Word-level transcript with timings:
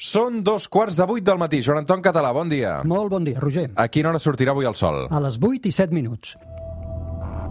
Són 0.00 0.38
dos 0.40 0.64
quarts 0.72 0.96
de 0.96 1.04
vuit 1.04 1.20
del 1.20 1.36
matí. 1.36 1.58
Joan 1.60 1.82
Anton 1.82 2.00
Català, 2.00 2.30
bon 2.32 2.48
dia. 2.48 2.78
Molt 2.88 3.10
bon 3.12 3.26
dia, 3.26 3.36
Roger. 3.42 3.66
A 3.76 3.84
quina 3.92 4.08
hora 4.08 4.20
sortirà 4.22 4.54
avui 4.56 4.64
el 4.64 4.72
sol? 4.72 5.02
A 5.12 5.20
les 5.20 5.36
8 5.36 5.68
i 5.68 5.72
7 5.76 5.92
minuts. 5.92 6.38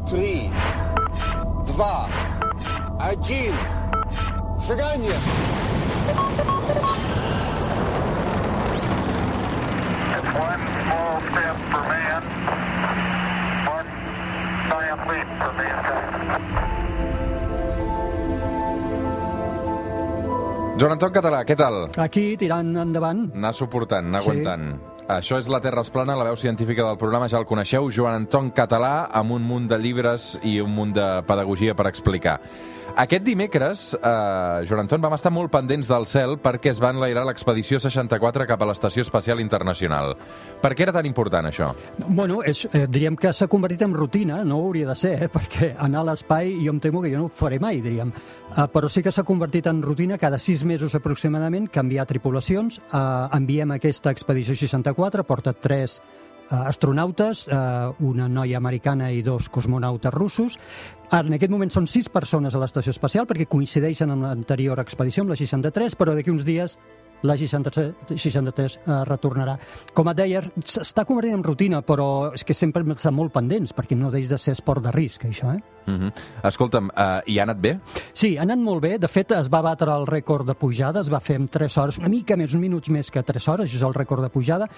3, 0.10 0.50
2, 1.78 2.10
1, 3.06 3.54
seganya! 4.66 5.20
It's 10.18 10.34
one 10.34 10.64
small 10.82 11.22
step 11.30 11.56
for 11.70 11.86
man, 11.86 12.22
one 13.70 13.90
giant 14.74 15.02
leap 15.06 15.30
for 15.38 15.54
mankind. 15.54 16.79
Joan 20.80 20.94
Anton 20.96 21.12
Català, 21.12 21.42
què 21.44 21.56
tal? 21.60 21.90
Aquí, 22.00 22.38
tirant 22.40 22.70
endavant. 22.80 23.26
Anar 23.36 23.52
suportant, 23.58 24.06
anar 24.08 24.22
Sí. 24.24 24.30
aguantant. 24.30 24.80
Això 25.10 25.40
és 25.42 25.48
La 25.50 25.58
Terra 25.58 25.82
es 25.82 25.90
plana, 25.90 26.14
la 26.14 26.28
veu 26.28 26.36
científica 26.38 26.84
del 26.86 26.98
programa, 27.02 27.26
ja 27.26 27.40
el 27.42 27.48
coneixeu, 27.50 27.88
Joan 27.90 28.20
Anton 28.20 28.52
Català, 28.54 29.08
amb 29.10 29.34
un 29.34 29.42
munt 29.42 29.66
de 29.72 29.80
llibres 29.82 30.36
i 30.46 30.60
un 30.62 30.70
munt 30.70 30.94
de 30.94 31.08
pedagogia 31.26 31.74
per 31.74 31.88
explicar. 31.90 32.36
Aquest 33.00 33.24
dimecres, 33.24 33.94
eh, 33.96 34.66
Joan 34.68 34.82
Anton, 34.82 35.02
vam 35.02 35.14
estar 35.16 35.32
molt 35.32 35.52
pendents 35.54 35.88
del 35.88 36.06
cel 36.06 36.34
perquè 36.42 36.72
es 36.74 36.82
va 36.84 36.90
enlairar 36.92 37.24
l'expedició 37.26 37.80
64 37.80 38.46
cap 38.46 38.62
a 38.62 38.68
l'Estació 38.68 39.06
Espacial 39.06 39.40
Internacional. 39.40 40.18
Per 40.62 40.74
què 40.76 40.84
era 40.84 40.92
tan 40.92 41.06
important, 41.06 41.48
això? 41.48 41.70
Bueno, 42.08 42.42
és, 42.44 42.68
eh, 42.74 42.88
diríem 42.88 43.16
que 43.16 43.32
s'ha 43.32 43.48
convertit 43.48 43.84
en 43.84 43.94
rutina, 43.94 44.44
no 44.44 44.58
hauria 44.58 44.88
de 44.88 44.96
ser, 44.96 45.24
eh, 45.24 45.30
perquè 45.30 45.76
anar 45.78 46.02
a 46.02 46.04
l'espai 46.12 46.54
jo 46.62 46.72
em 46.72 46.80
temo 46.80 47.02
que 47.02 47.10
jo 47.10 47.18
no 47.18 47.26
ho 47.26 47.30
faré 47.30 47.58
mai, 47.60 47.80
diríem. 47.82 48.12
Uh, 48.50 48.66
però 48.66 48.90
sí 48.90 49.04
que 49.04 49.12
s'ha 49.12 49.24
convertit 49.24 49.68
en 49.68 49.82
rutina 49.82 50.18
cada 50.18 50.40
sis 50.40 50.64
mesos 50.66 50.96
aproximadament 50.96 51.70
canviar 51.70 52.08
tripulacions. 52.08 52.80
Uh, 52.92 53.30
enviem 53.32 53.72
aquesta 53.72 54.10
expedició 54.10 54.56
64, 54.56 54.99
porta 55.24 55.54
tres 55.54 56.00
eh, 56.00 56.56
astronautes, 56.56 57.48
eh, 57.48 57.56
una 58.06 58.28
noia 58.28 58.58
americana 58.58 59.12
i 59.12 59.22
dos 59.24 59.50
cosmonautes 59.50 60.14
russos. 60.14 60.60
En 61.12 61.34
aquest 61.34 61.52
moment 61.52 61.72
són 61.74 61.88
sis 61.88 62.10
persones 62.10 62.56
a 62.56 62.62
l'estació 62.62 62.94
espacial 62.94 63.26
perquè 63.26 63.48
coincideixen 63.50 64.12
amb 64.12 64.28
l'anterior 64.28 64.80
expedició, 64.80 65.24
amb 65.24 65.34
la 65.34 65.40
63, 65.40 65.96
però 65.96 66.16
d'aquí 66.16 66.32
uns 66.32 66.46
dies 66.46 66.78
la 67.24 67.38
63, 67.38 68.16
63 68.16 68.78
eh, 68.80 69.00
retornarà. 69.10 69.58
Com 69.96 70.10
et 70.12 70.20
deia, 70.20 70.44
s'està 70.64 71.06
convertint 71.08 71.40
en 71.40 71.44
rutina, 71.44 71.82
però 71.86 72.30
és 72.36 72.46
que 72.48 72.56
sempre 72.58 72.84
hem 72.84 72.96
estat 72.96 73.16
molt 73.16 73.34
pendents, 73.36 73.74
perquè 73.76 73.98
no 73.98 74.12
deix 74.14 74.30
de 74.30 74.40
ser 74.40 74.56
esport 74.58 74.84
de 74.86 74.94
risc, 74.96 75.26
això, 75.28 75.54
eh? 75.56 75.62
Uh 75.90 75.94
-huh. 75.94 76.12
Escolta'm, 76.44 76.92
eh, 76.96 77.22
i 77.34 77.40
ha 77.40 77.44
anat 77.44 77.58
bé? 77.58 77.80
Sí, 78.14 78.38
ha 78.38 78.44
anat 78.44 78.60
molt 78.60 78.82
bé. 78.82 78.98
De 79.00 79.08
fet, 79.08 79.32
es 79.32 79.50
va 79.50 79.62
batre 79.62 79.92
el 79.92 80.06
rècord 80.06 80.46
de 80.46 80.54
pujada, 80.54 81.02
es 81.02 81.10
va 81.12 81.20
fer 81.20 81.36
en 81.36 81.48
3 81.48 81.78
hores, 81.78 81.98
una 81.98 82.10
mica 82.10 82.36
més, 82.38 82.54
uns 82.54 82.62
minuts 82.62 82.90
més 82.90 83.10
que 83.10 83.24
3 83.24 83.48
hores, 83.48 83.66
això 83.66 83.76
és 83.76 83.84
el 83.84 83.94
rècord 83.94 84.22
de 84.22 84.30
pujada, 84.30 84.70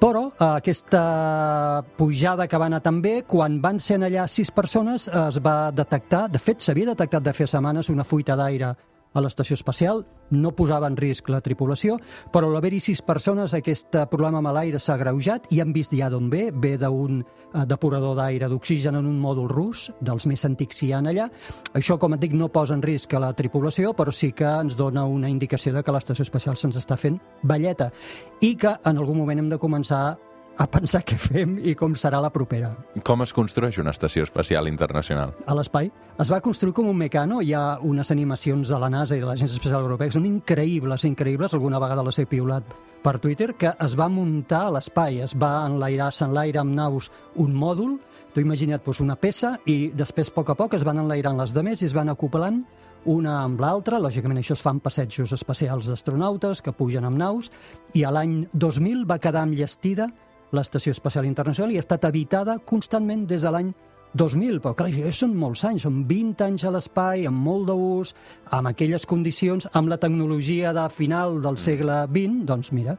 però 0.00 0.26
eh, 0.28 0.56
aquesta 0.56 1.84
pujada 1.96 2.48
que 2.48 2.58
va 2.58 2.66
anar 2.66 2.82
tan 2.82 3.00
bé, 3.00 3.22
quan 3.22 3.60
van 3.60 3.78
ser 3.78 3.96
allà 3.96 4.26
6 4.26 4.50
persones, 4.50 5.08
es 5.08 5.38
va 5.40 5.70
detectar, 5.70 6.30
de 6.30 6.38
fet, 6.38 6.60
s'havia 6.60 6.86
detectat 6.86 7.22
de 7.22 7.32
fer 7.32 7.46
setmanes 7.46 7.88
una 7.88 8.04
fuita 8.04 8.36
d'aire 8.36 8.74
a 9.16 9.22
l'estació 9.24 9.56
espacial, 9.56 10.04
no 10.30 10.52
posava 10.58 10.88
en 10.90 10.96
risc 10.98 11.30
la 11.32 11.40
tripulació, 11.40 11.96
però 12.34 12.50
l'haver-hi 12.52 12.80
sis 12.82 13.00
persones 13.06 13.54
aquest 13.56 13.96
problema 14.10 14.42
amb 14.42 14.52
l'aire 14.52 14.80
s'ha 14.82 14.98
greujat 15.00 15.48
i 15.54 15.62
han 15.62 15.72
vist 15.72 15.94
ja 15.96 16.10
d'on 16.12 16.28
ve, 16.30 16.50
ve 16.52 16.74
d'un 16.80 17.22
eh, 17.22 17.64
depurador 17.66 18.16
d'aire 18.18 18.50
d'oxigen 18.52 18.98
en 18.98 19.08
un 19.08 19.18
mòdul 19.22 19.48
rus, 19.52 19.88
dels 20.00 20.26
més 20.28 20.44
antics 20.44 20.82
que 20.82 20.90
hi 20.90 20.92
ha 20.92 21.00
allà. 21.00 21.28
Això, 21.78 21.96
com 21.98 22.14
et 22.14 22.22
dic, 22.22 22.34
no 22.36 22.50
posa 22.52 22.76
en 22.76 22.84
risc 22.84 23.14
a 23.14 23.22
la 23.22 23.32
tripulació, 23.36 23.94
però 23.96 24.12
sí 24.12 24.32
que 24.36 24.46
ens 24.46 24.76
dona 24.76 25.06
una 25.06 25.30
indicació 25.32 25.72
de 25.72 25.82
que 25.82 25.94
l'estació 25.94 26.26
espacial 26.26 26.56
se'ns 26.60 26.76
està 26.76 26.98
fent 27.00 27.20
velleta 27.42 27.90
i 28.40 28.54
que 28.58 28.76
en 28.84 28.98
algun 28.98 29.18
moment 29.22 29.40
hem 29.40 29.52
de 29.52 29.60
començar 29.62 30.16
a 30.56 30.66
pensar 30.70 31.02
què 31.04 31.18
fem 31.20 31.58
i 31.60 31.74
com 31.76 31.94
serà 31.98 32.20
la 32.22 32.32
propera. 32.32 32.72
Com 33.04 33.22
es 33.24 33.32
construeix 33.36 33.78
una 33.82 33.92
estació 33.92 34.24
espacial 34.24 34.68
internacional? 34.68 35.34
a 35.46 35.54
l'espai. 35.54 35.90
Es 36.18 36.30
va 36.32 36.40
construir 36.40 36.74
com 36.74 36.88
un 36.88 36.96
mecano, 36.96 37.40
hi 37.42 37.52
ha 37.54 37.78
unes 37.84 38.10
animacions 38.10 38.68
de 38.72 38.78
la 38.80 38.90
NASA 38.90 39.16
i 39.16 39.22
de 39.22 39.28
l'Agència 39.28 39.58
Espacial 39.58 39.84
Europea 39.84 40.08
que 40.08 40.16
són 40.16 40.28
increïbles, 40.28 41.04
increïbles, 41.04 41.54
alguna 41.54 41.80
vegada 41.82 42.04
les 42.06 42.18
he 42.18 42.26
piulat 42.26 42.76
per 43.02 43.18
Twitter, 43.22 43.52
que 43.54 43.70
es 43.84 43.94
va 43.98 44.08
muntar 44.10 44.64
a 44.66 44.72
l'espai, 44.78 45.20
es 45.22 45.36
va 45.38 45.60
enlairar, 45.68 46.10
s'enlaira 46.12 46.64
amb 46.64 46.74
naus 46.74 47.10
un 47.42 47.54
mòdul, 47.54 47.98
tu 48.34 48.42
imagina't 48.42 48.82
doncs, 48.82 49.02
una 49.04 49.16
peça, 49.16 49.54
i 49.66 49.92
després, 49.94 50.32
a 50.32 50.34
poc 50.34 50.50
a 50.50 50.58
poc, 50.58 50.74
es 50.74 50.84
van 50.84 50.98
enlairant 51.04 51.38
les 51.38 51.54
demés 51.54 51.82
i 51.82 51.86
es 51.86 51.94
van 51.94 52.10
acoplant 52.10 52.64
una 53.06 53.36
amb 53.44 53.60
l'altra, 53.62 54.00
lògicament 54.02 54.40
això 54.40 54.56
es 54.56 54.64
fan 54.64 54.80
passejos 54.82 55.30
espacials 55.36 55.86
d'astronautes 55.86 56.62
que 56.62 56.74
pugen 56.74 57.06
amb 57.06 57.20
naus, 57.20 57.52
i 57.94 58.02
a 58.02 58.10
l'any 58.10 58.40
2000 58.52 59.04
va 59.06 59.20
quedar 59.22 59.44
enllestida 59.46 60.08
l'Estació 60.52 60.94
Espacial 60.94 61.26
Internacional 61.26 61.72
i 61.72 61.80
ha 61.80 61.84
estat 61.84 62.04
habitada 62.06 62.58
constantment 62.64 63.26
des 63.26 63.42
de 63.42 63.50
l'any 63.50 63.72
2000, 64.16 64.60
però 64.62 64.74
clar, 64.76 64.88
això 64.88 65.12
són 65.12 65.34
molts 65.36 65.64
anys, 65.68 65.84
són 65.84 66.04
20 66.08 66.44
anys 66.46 66.64
a 66.64 66.72
l'espai, 66.72 67.26
amb 67.28 67.42
molt 67.44 67.68
d'ús, 67.68 68.14
amb 68.56 68.70
aquelles 68.70 69.04
condicions, 69.06 69.68
amb 69.72 69.92
la 69.92 69.98
tecnologia 70.00 70.72
de 70.76 70.86
final 70.92 71.40
del 71.44 71.58
segle 71.60 72.04
XX, 72.06 72.46
doncs 72.48 72.72
mira, 72.72 72.96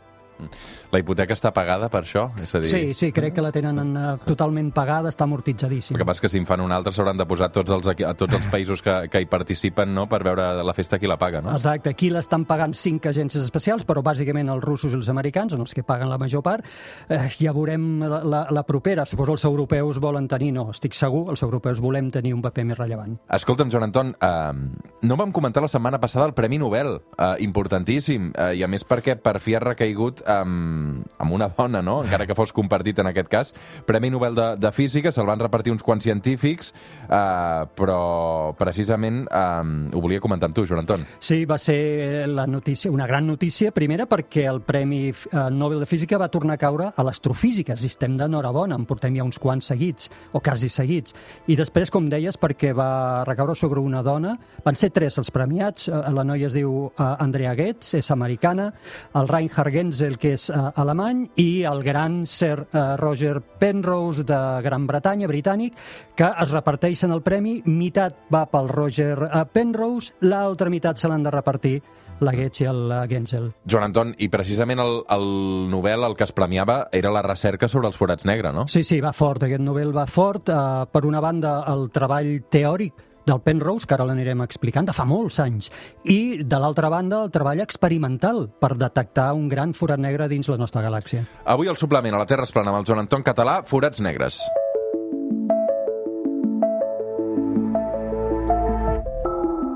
La 0.91 1.01
hipoteca 1.01 1.35
està 1.35 1.51
pagada 1.55 1.89
per 1.93 2.03
això? 2.05 2.27
És 2.41 2.53
a 2.55 2.61
dir, 2.63 2.69
sí, 2.71 2.93
sí, 2.97 3.11
crec 3.15 3.35
que 3.37 3.43
la 3.43 3.51
tenen 3.55 3.93
uh, 3.95 4.05
totalment 4.27 4.71
pagada, 4.75 5.11
està 5.13 5.25
amortitzadíssima. 5.27 5.97
El 5.97 6.03
que 6.03 6.07
passa 6.07 6.21
és 6.21 6.25
que 6.25 6.31
si 6.33 6.41
en 6.41 6.47
fan 6.49 6.63
una 6.63 6.77
altra 6.77 6.93
s'hauran 6.95 7.19
de 7.19 7.27
posar 7.29 7.49
tots 7.55 7.73
els, 7.73 7.89
a 7.91 8.13
tots 8.17 8.37
els 8.37 8.47
països 8.51 8.83
que, 8.85 8.95
que 9.11 9.21
hi 9.23 9.29
participen 9.29 9.93
no? 9.95 10.07
per 10.09 10.21
veure 10.25 10.47
la 10.63 10.75
festa 10.77 10.99
qui 10.99 11.09
la 11.09 11.17
paga, 11.19 11.41
no? 11.43 11.53
Exacte, 11.55 11.91
aquí 11.93 12.09
l'estan 12.13 12.45
pagant 12.49 12.75
cinc 12.77 13.09
agències 13.11 13.43
especials, 13.43 13.85
però 13.87 14.03
bàsicament 14.05 14.51
els 14.53 14.63
russos 14.63 14.93
i 14.93 14.99
els 14.99 15.09
americans, 15.13 15.55
són 15.55 15.65
els 15.65 15.75
que 15.75 15.85
paguen 15.87 16.11
la 16.11 16.19
major 16.21 16.43
part. 16.45 16.65
Eh, 17.09 17.19
ja 17.41 17.53
veurem 17.55 18.03
la, 18.03 18.21
la, 18.23 18.43
la 18.53 18.63
propera. 18.67 19.05
Suposo 19.09 19.37
els 19.37 19.45
europeus 19.47 20.01
volen 20.03 20.27
tenir, 20.31 20.53
no, 20.55 20.69
estic 20.75 20.95
segur, 20.97 21.27
els 21.33 21.43
europeus 21.45 21.81
volem 21.83 22.11
tenir 22.13 22.33
un 22.35 22.43
paper 22.45 22.67
més 22.67 22.79
rellevant. 22.79 23.17
Escolta'm, 23.37 23.71
Joan 23.73 23.87
Anton, 23.89 24.13
eh, 24.13 25.07
no 25.07 25.19
vam 25.19 25.33
comentar 25.35 25.63
la 25.63 25.71
setmana 25.71 26.01
passada 26.03 26.27
el 26.27 26.35
Premi 26.37 26.59
Nobel, 26.61 26.97
eh, 27.17 27.33
importantíssim, 27.45 28.31
eh, 28.35 28.53
i 28.59 28.63
a 28.63 28.71
més 28.71 28.85
perquè 28.87 29.17
per 29.21 29.37
fi 29.43 29.57
ha 29.57 29.63
recaigut 29.63 30.23
amb, 30.27 31.05
amb 31.17 31.33
una 31.33 31.47
dona, 31.49 31.81
no? 31.81 32.01
encara 32.03 32.27
que 32.27 32.35
fos 32.37 32.53
compartit 32.53 32.99
en 32.99 33.09
aquest 33.11 33.29
cas. 33.31 33.53
Premi 33.87 34.11
Nobel 34.13 34.35
de, 34.35 34.47
de 34.59 34.71
Física, 34.75 35.11
se'l 35.11 35.27
van 35.29 35.41
repartir 35.41 35.73
uns 35.73 35.83
quants 35.85 36.03
científics, 36.03 36.73
eh, 37.07 37.63
però 37.77 38.53
precisament 38.59 39.23
eh, 39.25 39.93
ho 39.93 40.03
volia 40.03 40.23
comentar 40.23 40.49
amb 40.49 40.57
tu, 40.57 40.65
Joan 40.67 40.83
Anton. 40.83 41.05
Sí, 41.19 41.43
va 41.49 41.57
ser 41.61 42.27
la 42.27 42.47
notícia, 42.47 42.91
una 42.91 43.07
gran 43.07 43.27
notícia, 43.27 43.71
primera 43.75 44.07
perquè 44.09 44.45
el 44.49 44.61
Premi 44.67 45.07
eh, 45.09 45.47
Nobel 45.51 45.81
de 45.83 45.89
Física 45.89 46.19
va 46.19 46.29
tornar 46.33 46.57
a 46.57 46.61
caure 46.61 46.91
a 46.93 47.07
l'astrofísica, 47.07 47.77
i 47.77 47.89
estem 47.89 48.17
d'enhorabona, 48.19 48.77
en 48.77 48.87
portem 48.89 49.15
ja 49.17 49.25
uns 49.25 49.39
quants 49.41 49.71
seguits, 49.71 50.11
o 50.33 50.41
quasi 50.43 50.69
seguits. 50.69 51.15
I 51.47 51.57
després, 51.59 51.91
com 51.93 52.07
deies, 52.09 52.37
perquè 52.39 52.73
va 52.77 53.23
recaure 53.27 53.55
sobre 53.55 53.81
una 53.83 54.03
dona, 54.05 54.35
van 54.65 54.77
ser 54.79 54.91
tres 54.95 55.17
els 55.21 55.31
premiats, 55.33 55.87
eh, 55.87 56.03
la 56.13 56.25
noia 56.27 56.51
es 56.51 56.57
diu 56.57 56.87
eh, 56.89 57.09
Andrea 57.23 57.55
Goetz, 57.57 57.95
és 57.97 58.11
americana, 58.11 58.71
el 59.17 59.31
Reinhard 59.31 59.73
Genzel, 59.73 60.16
que 60.21 60.33
és 60.37 60.47
eh, 60.49 60.63
alemany, 60.81 61.25
i 61.41 61.63
el 61.69 61.83
gran 61.85 62.23
Sir 62.27 62.55
eh, 62.65 62.85
Roger 63.01 63.39
Penrose 63.59 64.25
de 64.27 64.39
Gran 64.65 64.87
Bretanya, 64.89 65.29
britànic, 65.29 65.77
que 66.17 66.31
es 66.43 66.55
reparteixen 66.55 67.13
el 67.15 67.23
premi, 67.25 67.61
meitat 67.65 68.25
va 68.33 68.45
pel 68.51 68.69
Roger 68.71 69.15
eh, 69.27 69.45
Penrose, 69.53 70.17
l'altra 70.27 70.71
meitat 70.73 70.99
se 70.99 71.11
l'han 71.11 71.25
de 71.25 71.33
repartir 71.33 71.77
la 72.19 72.33
Goetz 72.33 72.61
i 72.61 72.65
el 72.65 72.93
Genzel. 73.09 73.51
Joan 73.69 73.89
Anton, 73.89 74.13
i 74.17 74.29
precisament 74.33 74.81
el, 74.81 75.01
el 75.13 75.27
Nobel 75.69 76.05
el 76.07 76.15
que 76.17 76.25
es 76.25 76.33
premiava 76.33 76.87
era 76.91 77.11
la 77.13 77.21
recerca 77.25 77.69
sobre 77.69 77.91
els 77.91 77.97
forats 77.99 78.25
negres, 78.25 78.55
no? 78.55 78.65
Sí, 78.71 78.83
sí, 78.87 79.01
va 79.03 79.13
fort, 79.13 79.45
aquest 79.45 79.61
novel 79.61 79.93
va 79.95 80.07
fort. 80.09 80.49
Eh, 80.49 80.87
per 80.91 81.05
una 81.05 81.21
banda, 81.23 81.59
el 81.73 81.89
treball 81.93 82.33
teòric 82.49 83.05
del 83.27 83.43
Penrose, 83.43 83.87
que 83.87 83.97
ara 83.97 84.07
l'anirem 84.07 84.41
explicant, 84.45 84.87
de 84.87 84.95
fa 84.95 85.05
molts 85.07 85.41
anys. 85.43 85.71
I, 86.07 86.43
de 86.43 86.61
l'altra 86.61 86.91
banda, 86.93 87.21
el 87.25 87.33
treball 87.35 87.61
experimental 87.63 88.47
per 88.61 88.75
detectar 88.79 89.33
un 89.37 89.49
gran 89.51 89.75
forat 89.77 90.01
negre 90.01 90.29
dins 90.31 90.49
la 90.49 90.59
nostra 90.61 90.85
galàxia. 90.85 91.25
Avui 91.45 91.67
el 91.67 91.79
suplement 91.79 92.15
a 92.15 92.23
la 92.23 92.29
Terra 92.29 92.47
es 92.47 92.55
plana 92.55 92.73
amb 92.73 92.81
el 92.81 92.87
Joan 92.87 93.05
Anton 93.05 93.27
Català, 93.27 93.61
forats 93.67 94.03
negres. 94.03 94.41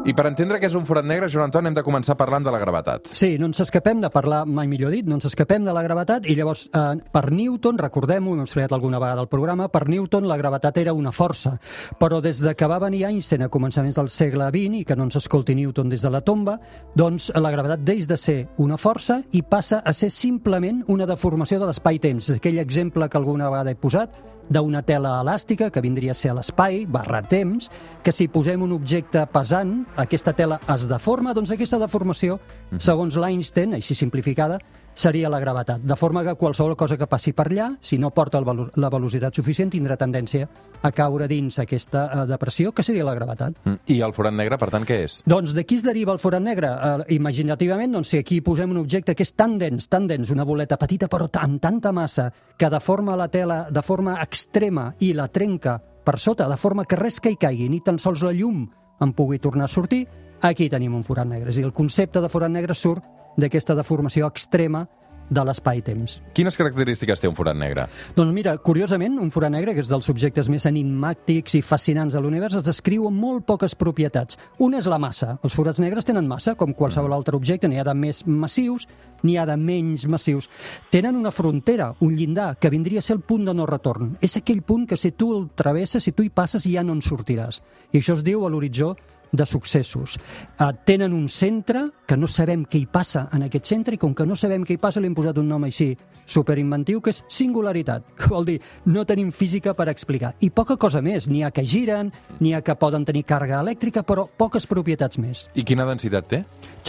I 0.01 0.15
per 0.17 0.23
entendre 0.25 0.57
què 0.57 0.65
és 0.65 0.73
un 0.73 0.85
forat 0.87 1.05
negre, 1.05 1.27
Joan 1.29 1.51
Anton, 1.51 1.67
hem 1.69 1.75
de 1.77 1.83
començar 1.85 2.15
parlant 2.17 2.41
de 2.41 2.49
la 2.49 2.57
gravetat. 2.57 3.11
Sí, 3.13 3.35
no 3.37 3.45
ens 3.51 3.59
escapem 3.61 3.99
de 4.01 4.09
parlar, 4.09 4.39
mai 4.49 4.65
millor 4.65 4.89
dit, 4.89 5.05
no 5.05 5.19
ens 5.19 5.27
escapem 5.29 5.61
de 5.67 5.75
la 5.77 5.83
gravetat 5.85 6.25
i 6.25 6.33
llavors 6.33 6.63
eh, 6.73 6.95
per 7.13 7.27
Newton, 7.29 7.77
recordem-ho, 7.77 8.33
hem 8.33 8.41
explicat 8.41 8.73
alguna 8.73 8.97
vegada 8.97 9.21
al 9.21 9.29
programa, 9.29 9.67
per 9.69 9.83
Newton 9.93 10.25
la 10.25 10.39
gravetat 10.41 10.79
era 10.81 10.95
una 10.97 11.13
força, 11.13 11.53
però 12.01 12.17
des 12.25 12.41
de 12.41 12.55
que 12.57 12.71
va 12.71 12.81
venir 12.81 13.03
Einstein 13.11 13.45
a 13.45 13.51
començaments 13.53 14.01
del 14.01 14.09
segle 14.09 14.49
XX 14.49 14.81
i 14.81 14.83
que 14.89 14.97
no 14.97 15.05
ens 15.05 15.21
escolti 15.21 15.53
Newton 15.59 15.93
des 15.93 16.01
de 16.01 16.09
la 16.09 16.23
tomba, 16.25 16.57
doncs 16.97 17.29
la 17.37 17.53
gravetat 17.53 17.85
deix 17.85 18.09
de 18.09 18.17
ser 18.17 18.39
una 18.57 18.81
força 18.81 19.21
i 19.37 19.45
passa 19.45 19.83
a 19.85 19.93
ser 19.93 20.09
simplement 20.09 20.81
una 20.89 21.05
deformació 21.05 21.61
de 21.61 21.69
l'espai-temps. 21.69 22.33
Aquell 22.39 22.57
exemple 22.57 23.05
que 23.05 23.21
alguna 23.21 23.53
vegada 23.53 23.69
he 23.69 23.77
posat, 23.77 24.17
d'una 24.51 24.81
tela 24.83 25.15
elàstica, 25.21 25.69
que 25.71 25.83
vindria 25.83 26.11
a 26.11 26.17
ser 26.17 26.33
l'espai, 26.35 26.83
barra 26.85 27.21
temps, 27.23 27.69
que 28.03 28.11
si 28.11 28.27
posem 28.27 28.61
un 28.65 28.75
objecte 28.75 29.23
pesant, 29.31 29.85
aquesta 30.03 30.35
tela 30.35 30.59
es 30.73 30.87
deforma, 30.91 31.33
doncs 31.37 31.53
aquesta 31.55 31.79
deformació, 31.79 32.37
segons 32.77 33.15
l'Einstein, 33.15 33.77
així 33.79 33.95
simplificada, 33.95 34.59
seria 34.93 35.29
la 35.29 35.39
gravetat. 35.39 35.81
De 35.81 35.95
forma 35.95 36.23
que 36.23 36.35
qualsevol 36.35 36.75
cosa 36.77 36.97
que 36.97 37.07
passi 37.07 37.33
per 37.33 37.47
allà, 37.49 37.69
si 37.81 37.97
no 37.97 38.11
porta 38.11 38.39
el 38.39 38.45
velo 38.45 38.69
la 38.75 38.89
velocitat 38.89 39.35
suficient, 39.35 39.71
tindrà 39.71 39.97
tendència 39.97 40.47
a 40.81 40.91
caure 40.91 41.27
dins 41.27 41.59
aquesta 41.59 42.05
eh, 42.05 42.25
depressió, 42.29 42.71
que 42.71 42.83
seria 42.83 43.05
la 43.07 43.15
gravetat. 43.15 43.57
Mm. 43.63 43.79
I 43.93 43.99
el 44.05 44.13
forat 44.13 44.35
negre, 44.35 44.57
per 44.61 44.71
tant, 44.73 44.85
què 44.87 45.01
és? 45.05 45.21
Doncs 45.29 45.55
d'aquí 45.57 45.79
es 45.79 45.85
deriva 45.85 46.13
el 46.15 46.21
forat 46.21 46.43
negre. 46.43 46.71
Eh, 46.71 47.15
imaginativament, 47.17 47.93
doncs, 47.95 48.11
si 48.13 48.21
aquí 48.21 48.41
posem 48.41 48.71
un 48.71 48.81
objecte 48.81 49.15
que 49.15 49.25
és 49.27 49.33
tan 49.37 49.57
dens, 49.61 49.87
tan 49.91 50.07
dens, 50.09 50.31
una 50.33 50.47
boleta 50.47 50.79
petita 50.81 51.09
però 51.11 51.29
amb 51.41 51.61
tanta 51.61 51.91
massa, 51.95 52.31
que 52.57 52.69
deforma 52.69 53.15
la 53.17 53.29
tela 53.31 53.63
de 53.71 53.81
forma 53.85 54.19
extrema 54.21 54.91
i 54.99 55.13
la 55.13 55.27
trenca 55.27 55.79
per 56.03 56.17
sota, 56.19 56.49
de 56.49 56.57
forma 56.57 56.85
que 56.85 56.97
res 56.97 57.19
que 57.21 57.31
hi 57.31 57.39
caigui, 57.39 57.69
ni 57.69 57.81
tan 57.85 57.99
sols 57.99 58.23
la 58.25 58.33
llum 58.33 58.65
en 59.01 59.13
pugui 59.17 59.39
tornar 59.39 59.65
a 59.65 59.71
sortir, 59.71 60.05
aquí 60.41 60.67
tenim 60.69 60.95
un 60.97 61.05
forat 61.05 61.29
negre. 61.29 61.49
És 61.49 61.57
a 61.57 61.61
dir, 61.61 61.67
el 61.69 61.77
concepte 61.77 62.21
de 62.21 62.29
forat 62.29 62.51
negre 62.51 62.75
surt 62.77 63.20
d'aquesta 63.37 63.75
deformació 63.77 64.27
extrema 64.27 64.87
de 65.31 65.43
l'espai-temps. 65.47 66.17
Quines 66.35 66.57
característiques 66.59 67.21
té 67.23 67.29
un 67.29 67.35
forat 67.37 67.55
negre? 67.55 67.85
Doncs 68.17 68.33
mira, 68.35 68.57
curiosament, 68.59 69.15
un 69.21 69.31
forat 69.31 69.53
negre, 69.53 69.73
que 69.73 69.83
és 69.83 69.89
dels 69.89 70.05
subjectes 70.05 70.49
més 70.51 70.65
enigmàtics 70.67 71.55
i 71.55 71.61
fascinants 71.63 72.17
de 72.17 72.21
l'univers, 72.21 72.57
es 72.59 72.67
descriu 72.67 73.07
amb 73.07 73.23
molt 73.23 73.45
poques 73.47 73.75
propietats. 73.79 74.37
Una 74.59 74.81
és 74.81 74.89
la 74.91 74.99
massa. 74.99 75.37
Els 75.41 75.55
forats 75.55 75.79
negres 75.79 76.07
tenen 76.07 76.27
massa, 76.27 76.57
com 76.59 76.75
qualsevol 76.75 77.15
altre 77.15 77.39
objecte. 77.39 77.69
N'hi 77.71 77.79
ha 77.79 77.87
de 77.87 77.95
més 77.95 78.25
massius, 78.27 78.89
n'hi 79.23 79.37
ha 79.39 79.47
de 79.47 79.55
menys 79.55 80.05
massius. 80.11 80.49
Tenen 80.91 81.15
una 81.15 81.31
frontera, 81.31 81.93
un 82.03 82.17
llindar, 82.17 82.57
que 82.59 82.73
vindria 82.73 82.99
a 82.99 83.07
ser 83.07 83.15
el 83.15 83.23
punt 83.23 83.47
de 83.47 83.55
no 83.55 83.69
retorn. 83.69 84.17
És 84.19 84.35
aquell 84.41 84.61
punt 84.67 84.83
que 84.89 84.99
si 84.99 85.13
tu 85.15 85.31
el 85.37 85.47
travesses, 85.55 86.03
si 86.03 86.11
tu 86.11 86.27
hi 86.27 86.29
passes, 86.29 86.67
ja 86.67 86.83
no 86.83 86.97
en 86.97 87.05
sortiràs. 87.05 87.63
I 87.93 88.03
això 88.03 88.19
es 88.19 88.27
diu 88.27 88.43
a 88.43 88.51
l'horitzó 88.51 88.97
de 89.31 89.45
successos. 89.45 90.17
Uh, 90.59 90.71
tenen 90.85 91.13
un 91.13 91.27
centre 91.29 91.87
que 92.07 92.17
no 92.17 92.27
sabem 92.27 92.65
què 92.67 92.81
hi 92.81 92.87
passa 92.91 93.27
en 93.33 93.45
aquest 93.47 93.69
centre 93.71 93.95
i 93.95 93.99
com 94.01 94.13
que 94.15 94.25
no 94.27 94.35
sabem 94.35 94.65
què 94.67 94.75
hi 94.75 94.81
passa 94.81 94.99
li 94.99 95.09
hem 95.09 95.15
posat 95.15 95.39
un 95.39 95.47
nom 95.47 95.63
així 95.63 95.93
superinventiu 96.31 97.01
que 97.01 97.13
és 97.13 97.21
singularitat, 97.31 98.11
que 98.17 98.29
vol 98.31 98.47
dir 98.47 98.57
no 98.85 99.05
tenim 99.07 99.31
física 99.31 99.73
per 99.77 99.89
explicar. 99.91 100.33
I 100.39 100.51
poca 100.51 100.77
cosa 100.79 101.01
més, 101.01 101.27
n'hi 101.31 101.43
ha 101.43 101.51
que 101.55 101.65
giren, 101.65 102.11
n'hi 102.39 102.53
ha 102.55 102.61
que 102.65 102.75
poden 102.75 103.05
tenir 103.07 103.23
càrrega 103.27 103.61
elèctrica, 103.63 104.03
però 104.07 104.27
poques 104.27 104.67
propietats 104.67 105.19
més. 105.21 105.47
I 105.55 105.65
quina 105.67 105.87
densitat 105.87 106.29
té? 106.31 106.43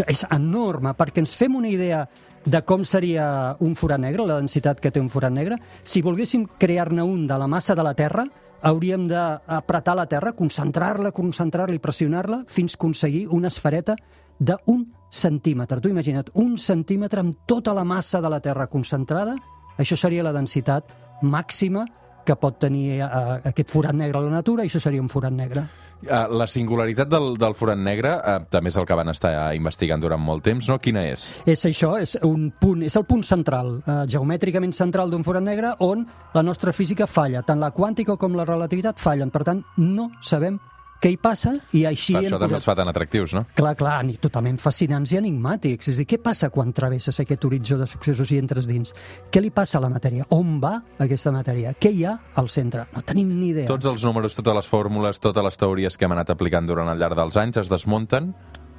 És 0.08 0.24
enorme, 0.32 0.94
perquè 0.98 1.22
ens 1.22 1.34
fem 1.36 1.56
una 1.58 1.70
idea 1.70 2.06
de 2.44 2.62
com 2.66 2.84
seria 2.84 3.56
un 3.60 3.74
forat 3.78 4.00
negre, 4.02 4.26
la 4.26 4.40
densitat 4.40 4.80
que 4.80 4.90
té 4.90 5.00
un 5.00 5.10
forat 5.12 5.32
negre. 5.32 5.58
Si 5.84 6.02
volguéssim 6.02 6.46
crear-ne 6.58 7.04
un 7.06 7.26
de 7.26 7.38
la 7.38 7.46
massa 7.46 7.76
de 7.78 7.84
la 7.86 7.94
Terra, 7.94 8.26
hauríem 8.62 9.06
d'apretar 9.10 9.94
la 9.98 10.06
Terra, 10.06 10.32
concentrar-la, 10.38 11.12
concentrar-la 11.12 11.76
i 11.76 11.82
pressionar-la 11.82 12.42
fins 12.48 12.74
aconseguir 12.78 13.26
una 13.30 13.50
esfereta 13.50 13.96
d'un 14.38 14.86
centímetre. 15.10 15.80
Tu 15.80 15.90
imagina't, 15.92 16.32
un 16.34 16.56
centímetre 16.58 17.20
amb 17.20 17.36
tota 17.46 17.74
la 17.74 17.84
massa 17.84 18.20
de 18.20 18.30
la 18.30 18.40
Terra 18.40 18.66
concentrada, 18.66 19.36
això 19.78 19.96
seria 19.98 20.24
la 20.24 20.34
densitat 20.34 20.90
màxima 21.22 21.86
que 22.24 22.36
pot 22.38 22.58
tenir 22.62 23.00
eh, 23.00 23.06
aquest 23.50 23.72
forat 23.72 23.96
negre 23.96 24.19
a 24.19 24.26
la 24.26 24.36
natura, 24.38 24.64
i 24.64 24.70
això 24.70 24.80
seria 24.82 25.02
un 25.02 25.10
forat 25.12 25.34
negre. 25.34 25.64
Uh, 26.02 26.26
la 26.34 26.48
singularitat 26.50 27.06
del, 27.06 27.36
del 27.38 27.54
forat 27.54 27.78
negre 27.78 28.16
uh, 28.19 28.40
també 28.50 28.72
és 28.72 28.78
el 28.80 28.86
que 28.88 28.96
van 28.98 29.12
estar 29.12 29.30
investigant 29.54 30.02
durant 30.02 30.19
molt 30.19 30.42
temps, 30.42 30.66
no? 30.66 30.80
Quina 30.82 31.04
és? 31.06 31.28
És 31.46 31.62
això, 31.69 31.92
és 32.02 32.16
un 32.26 32.48
punt, 32.58 32.82
és 32.82 32.96
el 32.98 33.06
punt 33.06 33.22
central, 33.22 33.76
eh, 33.86 34.00
geomètricament 34.10 34.74
central 34.74 35.12
d'un 35.12 35.22
forat 35.22 35.46
negre 35.46 35.76
on 35.86 36.02
la 36.34 36.42
nostra 36.42 36.74
física 36.74 37.06
falla, 37.06 37.44
tant 37.46 37.62
la 37.62 37.70
quàntica 37.70 38.19
com 38.19 38.34
la 38.34 38.46
relativitat 38.48 38.98
fallen. 38.98 39.30
Per 39.30 39.44
tant, 39.46 39.62
no 39.78 40.10
sabem 40.20 40.58
què 41.02 41.10
hi 41.10 41.16
passa 41.19 41.56
i 41.75 41.81
així 41.88 42.14
Per 42.14 42.20
això 42.22 42.38
també 42.38 42.54
els 42.54 42.62
posat... 42.62 42.69
fa 42.70 42.75
tan 42.78 42.88
atractius, 42.93 43.32
no? 43.34 43.40
Clar, 43.58 43.72
clar, 43.81 43.96
ni 44.06 44.14
totalment 44.22 44.58
fascinants 44.62 45.10
i 45.10 45.19
enigmàtics. 45.19 45.88
És 45.90 45.96
a 45.99 46.02
dir, 46.04 46.06
què 46.12 46.20
passa 46.22 46.49
quan 46.54 46.70
travesses 46.72 47.19
aquest 47.25 47.44
horitzó 47.49 47.76
de 47.81 47.88
successos 47.90 48.31
i 48.31 48.38
entres 48.38 48.69
dins? 48.70 48.94
Què 49.34 49.43
li 49.43 49.50
passa 49.50 49.81
a 49.81 49.82
la 49.82 49.90
matèria? 49.90 50.28
On 50.37 50.60
va 50.62 50.76
aquesta 51.02 51.32
matèria? 51.34 51.75
Què 51.75 51.90
hi 51.90 52.04
ha 52.06 52.14
al 52.38 52.49
centre? 52.49 52.87
No 52.94 53.02
tenim 53.02 53.34
ni 53.34 53.50
idea. 53.50 53.66
Tots 53.66 53.90
els 53.90 54.04
números, 54.06 54.37
totes 54.38 54.54
les 54.60 54.70
fórmules, 54.70 55.19
totes 55.19 55.43
les 55.44 55.58
teories 55.58 55.99
que 55.99 56.06
hem 56.06 56.14
anat 56.14 56.31
aplicant 56.31 56.70
durant 56.70 56.88
el 56.94 57.02
llarg 57.02 57.19
dels 57.19 57.37
anys 57.37 57.58
es 57.64 57.69
desmunten 57.72 58.32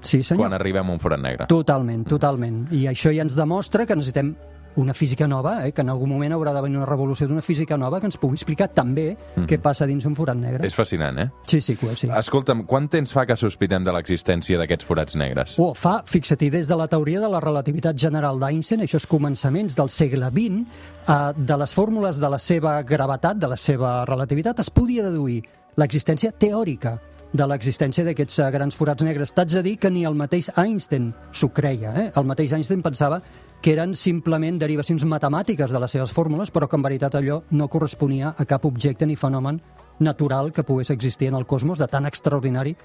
Sí, 0.03 0.21
senyor. 0.23 0.45
quan 0.45 0.53
arribem 0.55 0.87
a 0.89 0.91
un 0.95 0.99
forat 0.99 1.19
negre. 1.19 1.45
Totalment, 1.51 2.01
totalment. 2.07 2.65
I 2.75 2.87
això 2.91 3.11
ja 3.15 3.23
ens 3.23 3.35
demostra 3.39 3.85
que 3.87 3.95
necessitem 3.95 4.33
una 4.75 4.93
física 4.93 5.27
nova, 5.27 5.67
eh? 5.67 5.71
que 5.71 5.81
en 5.81 5.89
algun 5.89 6.09
moment 6.09 6.33
haurà 6.33 6.53
de 6.53 6.61
venir 6.65 6.77
una 6.77 6.87
revolució 6.89 7.27
d'una 7.27 7.43
física 7.45 7.77
nova 7.77 7.99
que 7.99 8.07
ens 8.09 8.17
pugui 8.17 8.39
explicar 8.39 8.69
també 8.73 9.13
què 9.49 9.59
passa 9.61 9.87
dins 9.89 10.05
un 10.09 10.15
forat 10.17 10.37
negre. 10.39 10.65
És 10.67 10.75
fascinant, 10.77 11.19
eh? 11.19 11.27
Sí, 11.49 11.61
sí, 11.61 11.75
que 11.79 11.93
sí. 11.97 12.09
Escolta'm, 12.09 12.65
quant 12.69 12.89
temps 12.91 13.13
fa 13.13 13.25
que 13.29 13.37
sospitem 13.39 13.85
de 13.85 13.93
l'existència 13.95 14.59
d'aquests 14.61 14.87
forats 14.87 15.17
negres? 15.19 15.57
Oh, 15.61 15.73
fa, 15.77 15.99
fixa-t'hi, 16.09 16.49
des 16.53 16.69
de 16.69 16.77
la 16.79 16.87
teoria 16.91 17.21
de 17.23 17.31
la 17.31 17.41
relativitat 17.43 17.99
general 17.99 18.41
d'Einstein, 18.41 18.85
això 18.85 19.01
és 19.01 19.09
començaments 19.09 19.77
del 19.77 19.91
segle 19.93 20.29
XX, 20.33 20.63
eh, 21.07 21.17
de 21.37 21.59
les 21.61 21.73
fórmules 21.73 22.19
de 22.19 22.29
la 22.29 22.39
seva 22.39 22.79
gravetat, 22.83 23.37
de 23.37 23.51
la 23.53 23.59
seva 23.59 24.03
relativitat, 24.09 24.59
es 24.63 24.71
podia 24.73 25.05
deduir 25.05 25.41
l'existència 25.77 26.31
teòrica 26.31 26.97
de 27.33 27.47
l'existència 27.49 28.05
d'aquests 28.05 28.39
eh, 28.39 28.49
grans 28.53 28.75
forats 28.77 29.03
negres. 29.05 29.33
T'haig 29.33 29.55
de 29.57 29.63
dir 29.65 29.77
que 29.81 29.89
ni 29.91 30.05
el 30.05 30.17
mateix 30.17 30.51
Einstein 30.55 31.11
s'ho 31.33 31.49
creia. 31.49 31.93
Eh? 31.97 32.11
El 32.15 32.27
mateix 32.29 32.53
Einstein 32.53 32.83
pensava 32.85 33.19
que 33.63 33.73
eren 33.73 33.95
simplement 33.97 34.59
derivacions 34.59 35.05
matemàtiques 35.07 35.71
de 35.71 35.81
les 35.81 35.95
seves 35.95 36.13
fórmules, 36.13 36.51
però 36.51 36.67
que 36.69 36.77
en 36.77 36.85
veritat 36.85 37.15
allò 37.17 37.41
no 37.51 37.69
corresponia 37.71 38.35
a 38.37 38.45
cap 38.45 38.67
objecte 38.69 39.07
ni 39.07 39.15
fenomen 39.15 39.61
natural 39.99 40.51
que 40.51 40.65
pogués 40.65 40.89
existir 40.91 41.29
en 41.29 41.35
el 41.39 41.45
cosmos, 41.45 41.79
de 41.79 41.87
tan 41.87 42.05
extraordinari 42.05 42.75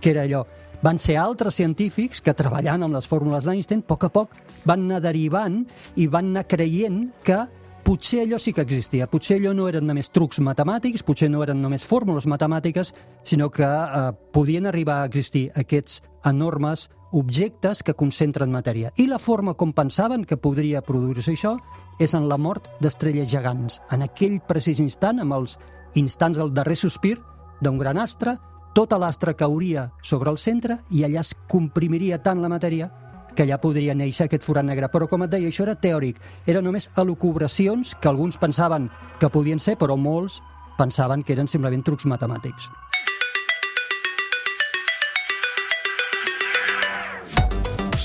que 0.00 0.10
era 0.10 0.24
allò. 0.24 0.44
Van 0.82 1.00
ser 1.02 1.16
altres 1.18 1.56
científics 1.58 2.22
que, 2.22 2.36
treballant 2.38 2.84
amb 2.86 2.94
les 2.94 3.08
fórmules 3.10 3.44
d'Einstein, 3.44 3.82
a 3.82 3.88
poc 3.88 4.04
a 4.06 4.12
poc 4.14 4.36
van 4.68 4.86
anar 4.86 5.00
derivant 5.02 5.64
i 5.96 6.06
van 6.06 6.30
anar 6.30 6.46
creient 6.46 7.08
que 7.26 7.40
potser 7.88 8.20
allò 8.20 8.36
sí 8.36 8.52
que 8.52 8.60
existia. 8.60 9.06
Potser 9.08 9.38
allò 9.38 9.54
no 9.56 9.64
eren 9.64 9.86
només 9.88 10.10
trucs 10.12 10.42
matemàtics, 10.44 11.00
potser 11.08 11.30
no 11.32 11.40
eren 11.40 11.62
només 11.64 11.86
fórmules 11.88 12.26
matemàtiques, 12.28 12.90
sinó 13.24 13.48
que 13.48 13.64
eh, 13.64 14.10
podien 14.36 14.68
arribar 14.68 14.98
a 15.00 15.06
existir 15.08 15.46
aquests 15.56 16.02
enormes 16.28 16.90
objectes 17.16 17.80
que 17.82 17.96
concentren 17.96 18.52
matèria. 18.52 18.92
I 19.00 19.06
la 19.08 19.16
forma 19.18 19.54
com 19.56 19.72
pensaven 19.72 20.26
que 20.28 20.36
podria 20.36 20.84
produir-se 20.84 21.32
això 21.32 21.54
és 21.98 22.12
en 22.12 22.28
la 22.28 22.36
mort 22.36 22.68
d'estrelles 22.84 23.32
gegants. 23.32 23.80
En 23.88 24.04
aquell 24.04 24.36
precís 24.44 24.84
instant, 24.84 25.24
amb 25.24 25.38
els 25.40 25.56
instants 25.96 26.36
del 26.36 26.52
darrer 26.52 26.76
sospir 26.76 27.16
d'un 27.64 27.80
gran 27.80 27.96
astre, 27.96 28.36
tota 28.76 29.00
l'astre 29.00 29.32
cauria 29.32 29.88
sobre 30.04 30.28
el 30.28 30.36
centre 30.36 30.82
i 30.92 31.08
allà 31.08 31.24
es 31.24 31.32
comprimiria 31.48 32.20
tant 32.20 32.44
la 32.44 32.52
matèria 32.52 32.92
que 33.38 33.44
allà 33.46 33.60
podria 33.62 33.94
néixer 33.94 34.26
aquest 34.26 34.42
forat 34.42 34.66
negre. 34.66 34.88
Però, 34.90 35.06
com 35.06 35.22
et 35.22 35.30
deia, 35.30 35.46
això 35.46 35.62
era 35.62 35.76
teòric. 35.78 36.18
Eren 36.50 36.66
només 36.66 36.90
elucubracions 36.98 37.94
que 37.94 38.10
alguns 38.10 38.40
pensaven 38.42 38.90
que 39.22 39.30
podien 39.30 39.62
ser, 39.62 39.78
però 39.78 39.94
molts 39.94 40.42
pensaven 40.78 41.22
que 41.22 41.38
eren 41.38 41.46
simplement 41.46 41.86
trucs 41.86 42.10
matemàtics. 42.10 42.66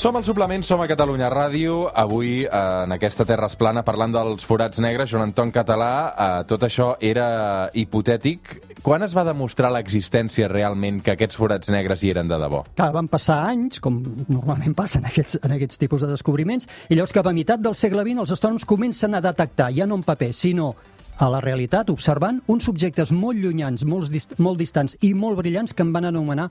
Som 0.03 0.17
al 0.19 0.25
suplement, 0.27 0.65
som 0.67 0.81
a 0.83 0.85
Catalunya 0.91 1.29
Ràdio. 1.31 1.85
Avui, 1.95 2.41
eh, 2.43 2.49
en 2.51 2.91
aquesta 2.91 3.23
Terra 3.23 3.47
es 3.47 3.55
plana, 3.55 3.85
parlant 3.87 4.11
dels 4.11 4.43
forats 4.43 4.81
negres, 4.83 5.09
Joan 5.09 5.29
Anton 5.29 5.49
Català, 5.49 6.13
eh, 6.17 6.43
tot 6.43 6.59
això 6.67 6.97
era 6.99 7.69
hipotètic. 7.73 8.81
Quan 8.81 9.01
es 9.03 9.15
va 9.15 9.23
demostrar 9.23 9.71
l'existència 9.71 10.49
realment 10.49 11.01
que 11.01 11.11
aquests 11.11 11.37
forats 11.37 11.69
negres 11.69 12.03
hi 12.03 12.09
eren 12.09 12.27
de 12.27 12.35
debò? 12.35 12.65
Clar, 12.75 12.91
van 12.91 13.07
passar 13.07 13.47
anys, 13.47 13.79
com 13.79 14.03
normalment 14.27 14.75
passa 14.75 14.99
en 14.99 15.05
aquests, 15.05 15.39
en 15.41 15.51
aquests 15.53 15.77
tipus 15.77 16.01
de 16.01 16.07
descobriments, 16.07 16.67
i 16.89 16.95
llavors 16.95 17.13
cap 17.13 17.25
a 17.25 17.31
meitat 17.31 17.61
del 17.61 17.73
segle 17.73 18.03
XX 18.03 18.19
els 18.19 18.31
astrònoms 18.31 18.65
comencen 18.65 19.15
a 19.15 19.21
detectar, 19.21 19.71
ja 19.71 19.85
no 19.85 19.95
en 19.95 20.03
paper, 20.03 20.33
sinó 20.33 20.75
a 21.17 21.29
la 21.29 21.39
realitat, 21.39 21.89
observant 21.89 22.41
uns 22.47 22.67
objectes 22.67 23.13
molt 23.13 23.37
llunyans, 23.37 23.85
molt, 23.85 24.11
dist 24.11 24.37
molt 24.37 24.59
distants 24.59 24.97
i 24.99 25.13
molt 25.13 25.37
brillants 25.37 25.73
que 25.73 25.81
en 25.81 25.93
van 25.93 26.05
anomenar 26.11 26.49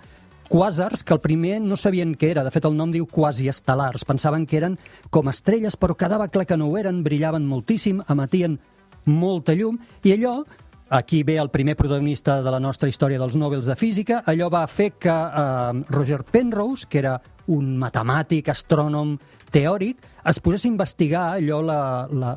quàsars, 0.52 1.00
que 1.00 1.14
el 1.16 1.22
primer 1.24 1.60
no 1.64 1.78
sabien 1.80 2.12
què 2.18 2.28
era. 2.34 2.44
De 2.44 2.52
fet, 2.52 2.66
el 2.68 2.76
nom 2.76 2.92
diu 2.92 3.06
quasi-estel·lars. 3.08 4.04
Pensaven 4.08 4.44
que 4.46 4.58
eren 4.60 4.76
com 5.10 5.30
estrelles, 5.32 5.78
però 5.80 5.96
quedava 5.96 6.28
clar 6.28 6.44
que 6.48 6.58
no 6.60 6.68
ho 6.68 6.76
eren, 6.80 7.00
brillaven 7.06 7.48
moltíssim, 7.48 8.02
emetien 8.12 8.58
molta 9.08 9.56
llum, 9.56 9.80
i 10.04 10.12
allò 10.12 10.42
Aquí 10.92 11.22
ve 11.22 11.38
el 11.40 11.48
primer 11.48 11.72
protagonista 11.74 12.42
de 12.44 12.50
la 12.52 12.58
nostra 12.60 12.84
història 12.90 13.16
dels 13.16 13.32
Nobels 13.32 13.64
de 13.64 13.72
Física. 13.80 14.18
Allò 14.28 14.50
va 14.52 14.66
fer 14.68 14.90
que 15.00 15.08
eh, 15.08 15.84
Roger 15.88 16.18
Penrose, 16.28 16.84
que 16.84 16.98
era 17.00 17.14
un 17.48 17.78
matemàtic, 17.80 18.50
astrònom, 18.52 19.14
teòric, 19.54 20.04
es 20.28 20.40
posés 20.44 20.66
a 20.66 20.68
investigar, 20.68 21.22
allò 21.38 21.62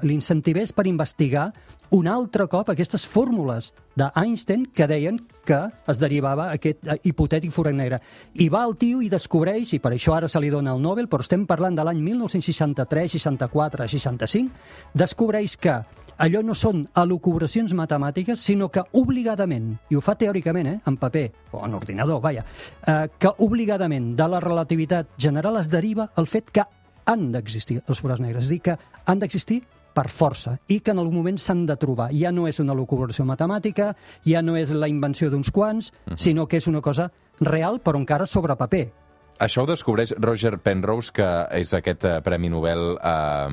l'incentivés 0.07 0.71
per 0.71 0.87
investigar 0.87 1.49
un 1.91 2.07
altre 2.07 2.47
cop 2.47 2.69
aquestes 2.71 3.05
fórmules 3.05 3.73
d'Einstein 3.95 4.65
que 4.73 4.87
deien 4.87 5.19
que 5.45 5.59
es 5.87 5.99
derivava 6.01 6.49
aquest 6.53 6.87
eh, 6.87 6.97
hipotètic 7.05 7.53
forat 7.53 7.75
negre. 7.77 7.99
I 8.41 8.49
va 8.49 8.63
el 8.65 8.75
tio 8.81 9.01
i 9.05 9.09
descobreix, 9.11 9.75
i 9.77 9.79
per 9.79 9.93
això 9.93 10.15
ara 10.17 10.29
se 10.31 10.41
li 10.41 10.49
dona 10.49 10.73
el 10.73 10.81
Nobel, 10.81 11.07
però 11.11 11.23
estem 11.23 11.45
parlant 11.45 11.77
de 11.77 11.85
l'any 11.85 12.01
1963, 12.01 13.19
64, 13.19 13.87
65, 13.87 14.65
descobreix 14.97 15.55
que 15.61 15.77
allò 16.17 16.41
no 16.43 16.55
són 16.55 16.85
elucubracions 16.97 17.75
matemàtiques, 17.77 18.39
sinó 18.39 18.69
que 18.71 18.83
obligadament, 18.97 19.75
i 19.91 19.99
ho 19.99 20.01
fa 20.01 20.15
teòricament, 20.17 20.71
eh, 20.71 20.79
en 20.87 20.97
paper, 20.97 21.27
o 21.51 21.65
en 21.65 21.75
ordinador, 21.77 22.21
vaja, 22.23 22.45
eh, 22.87 23.07
que 23.19 23.33
obligadament 23.45 24.15
de 24.15 24.27
la 24.27 24.39
relativitat 24.39 25.13
general 25.17 25.59
es 25.59 25.69
deriva 25.69 26.09
el 26.17 26.27
fet 26.27 26.51
que 26.51 26.65
han 27.05 27.31
d'existir 27.31 27.81
els 27.87 27.99
forats 28.01 28.21
negres, 28.21 28.45
és 28.45 28.49
a 28.49 28.53
dir, 28.53 28.61
que 28.61 28.77
han 29.05 29.19
d'existir 29.19 29.61
per 29.95 30.09
força 30.11 30.57
i 30.67 30.81
que 30.83 30.91
en 30.91 30.99
algun 30.99 31.15
moment 31.21 31.39
s'han 31.39 31.63
de 31.65 31.77
trobar. 31.79 32.09
Ja 32.13 32.33
no 32.35 32.49
és 32.49 32.59
una 32.59 32.75
elucubració 32.75 33.25
matemàtica, 33.25 33.93
ja 34.27 34.43
no 34.43 34.57
és 34.59 34.73
la 34.75 34.91
invenció 34.91 35.31
d'uns 35.31 35.51
quants, 35.51 35.91
uh 35.91 36.13
-huh. 36.13 36.17
sinó 36.17 36.47
que 36.47 36.57
és 36.57 36.67
una 36.67 36.81
cosa 36.81 37.11
real, 37.39 37.81
però 37.81 37.97
encara 37.97 38.25
sobre 38.25 38.55
paper. 38.55 38.91
Això 39.35 39.63
ho 39.63 39.67
descobreix 39.67 40.13
Roger 40.17 40.57
Penrose, 40.63 41.11
que 41.11 41.27
és 41.51 41.73
aquest 41.73 42.05
eh, 42.05 42.21
Premi 42.23 42.47
Nobel 42.47 42.95
eh, 42.95 43.47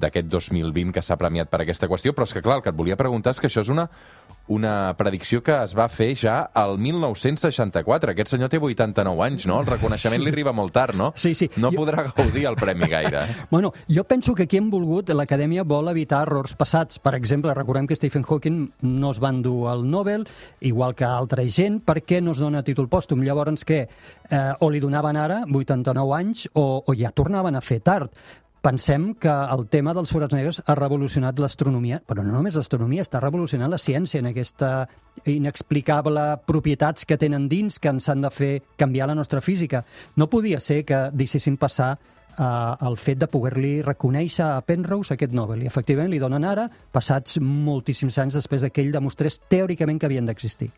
d'aquest 0.00 0.30
2020 0.32 0.92
que 0.92 1.02
s'ha 1.02 1.18
premiat 1.20 1.50
per 1.52 1.60
aquesta 1.60 1.88
qüestió, 1.88 2.14
però 2.16 2.24
és 2.24 2.32
que, 2.32 2.40
clar, 2.40 2.56
el 2.56 2.62
que 2.62 2.70
et 2.70 2.78
volia 2.78 2.96
preguntar 2.96 3.34
és 3.34 3.40
que 3.40 3.50
això 3.50 3.60
és 3.60 3.68
una, 3.68 3.90
una 4.48 4.94
predicció 4.96 5.42
que 5.42 5.54
es 5.64 5.74
va 5.76 5.88
fer 5.88 6.14
ja 6.16 6.36
al 6.54 6.76
1964. 6.78 8.12
Aquest 8.12 8.30
senyor 8.30 8.48
té 8.52 8.58
89 8.62 9.22
anys, 9.24 9.46
no? 9.50 9.58
El 9.60 9.66
reconeixement 9.66 10.20
sí. 10.20 10.24
li 10.24 10.30
arriba 10.32 10.52
molt 10.54 10.72
tard, 10.72 10.94
no? 10.94 11.12
Sí, 11.16 11.34
sí. 11.34 11.48
No 11.56 11.70
Jo- 11.72 11.80
podrà 11.82 12.04
gaudir 12.14 12.46
el 12.46 12.56
premi 12.56 12.86
gaire. 12.88 13.24
eh? 13.24 13.36
Bueno, 13.50 13.72
jo 13.88 14.04
penso 14.04 14.34
que 14.34 14.44
aquí 14.44 14.56
hem 14.58 14.70
volgut, 14.70 15.10
l'Acadèmia 15.10 15.64
vol 15.64 15.88
evitar 15.90 16.22
errors 16.26 16.54
passats. 16.54 16.98
Per 16.98 17.14
exemple, 17.14 17.54
recordem 17.54 17.86
que 17.86 17.96
Stephen 17.96 18.24
Hawking 18.28 18.72
no 18.82 19.10
es 19.10 19.20
va 19.22 19.30
endur 19.30 19.70
el 19.72 19.88
Nobel, 19.90 20.26
igual 20.60 20.94
que 20.94 21.04
altra 21.04 21.42
gent, 21.48 21.80
perquè 21.84 22.20
no 22.22 22.32
es 22.32 22.38
dona 22.38 22.62
títol 22.62 22.88
pòstum. 22.88 23.22
Llavors, 23.26 23.64
què? 23.66 23.86
Eh, 24.30 24.52
o 24.60 24.70
li 24.70 24.80
donaven 24.80 25.16
ara, 25.16 25.42
89 25.52 26.14
anys, 26.16 26.48
o, 26.54 26.82
o 26.86 26.94
ja 26.94 27.10
tornaven 27.10 27.56
a 27.56 27.60
fer 27.60 27.80
tard. 27.80 28.10
Pensem 28.66 29.12
que 29.14 29.30
el 29.30 29.68
tema 29.70 29.92
dels 29.94 30.10
forats 30.10 30.34
negres 30.34 30.56
ha 30.66 30.74
revolucionat 30.74 31.38
l'astronomia, 31.38 32.00
però 32.02 32.24
no 32.26 32.32
només 32.34 32.56
l'astronomia, 32.58 33.04
està 33.04 33.20
revolucionant 33.22 33.70
la 33.70 33.78
ciència 33.78 34.18
en 34.18 34.26
aquesta 34.32 34.70
inexplicable 35.30 36.24
propietats 36.50 37.06
que 37.06 37.14
tenen 37.14 37.46
dins 37.46 37.78
que 37.78 37.92
ens 37.94 38.08
han 38.10 38.26
de 38.26 38.32
fer 38.34 38.50
canviar 38.74 39.06
la 39.06 39.14
nostra 39.14 39.38
física. 39.40 39.84
No 40.16 40.26
podia 40.26 40.58
ser 40.58 40.80
que 40.88 40.98
deixessin 41.14 41.60
passar 41.62 41.92
eh, 41.94 42.42
el 42.88 42.98
fet 42.98 43.22
de 43.22 43.30
poder-li 43.30 43.76
reconèixer 43.86 44.48
a 44.48 44.64
Penrose 44.66 45.14
aquest 45.14 45.38
Nobel. 45.38 45.62
I 45.62 45.70
efectivament 45.70 46.10
li 46.10 46.18
donen 46.18 46.42
ara, 46.42 46.66
passats 46.90 47.38
moltíssims 47.38 48.18
anys 48.18 48.40
després 48.40 48.66
que 48.66 48.82
ell 48.82 48.90
demostrés 48.98 49.38
teòricament 49.46 50.02
que 50.02 50.10
havien 50.10 50.26
d'existir. 50.26 50.72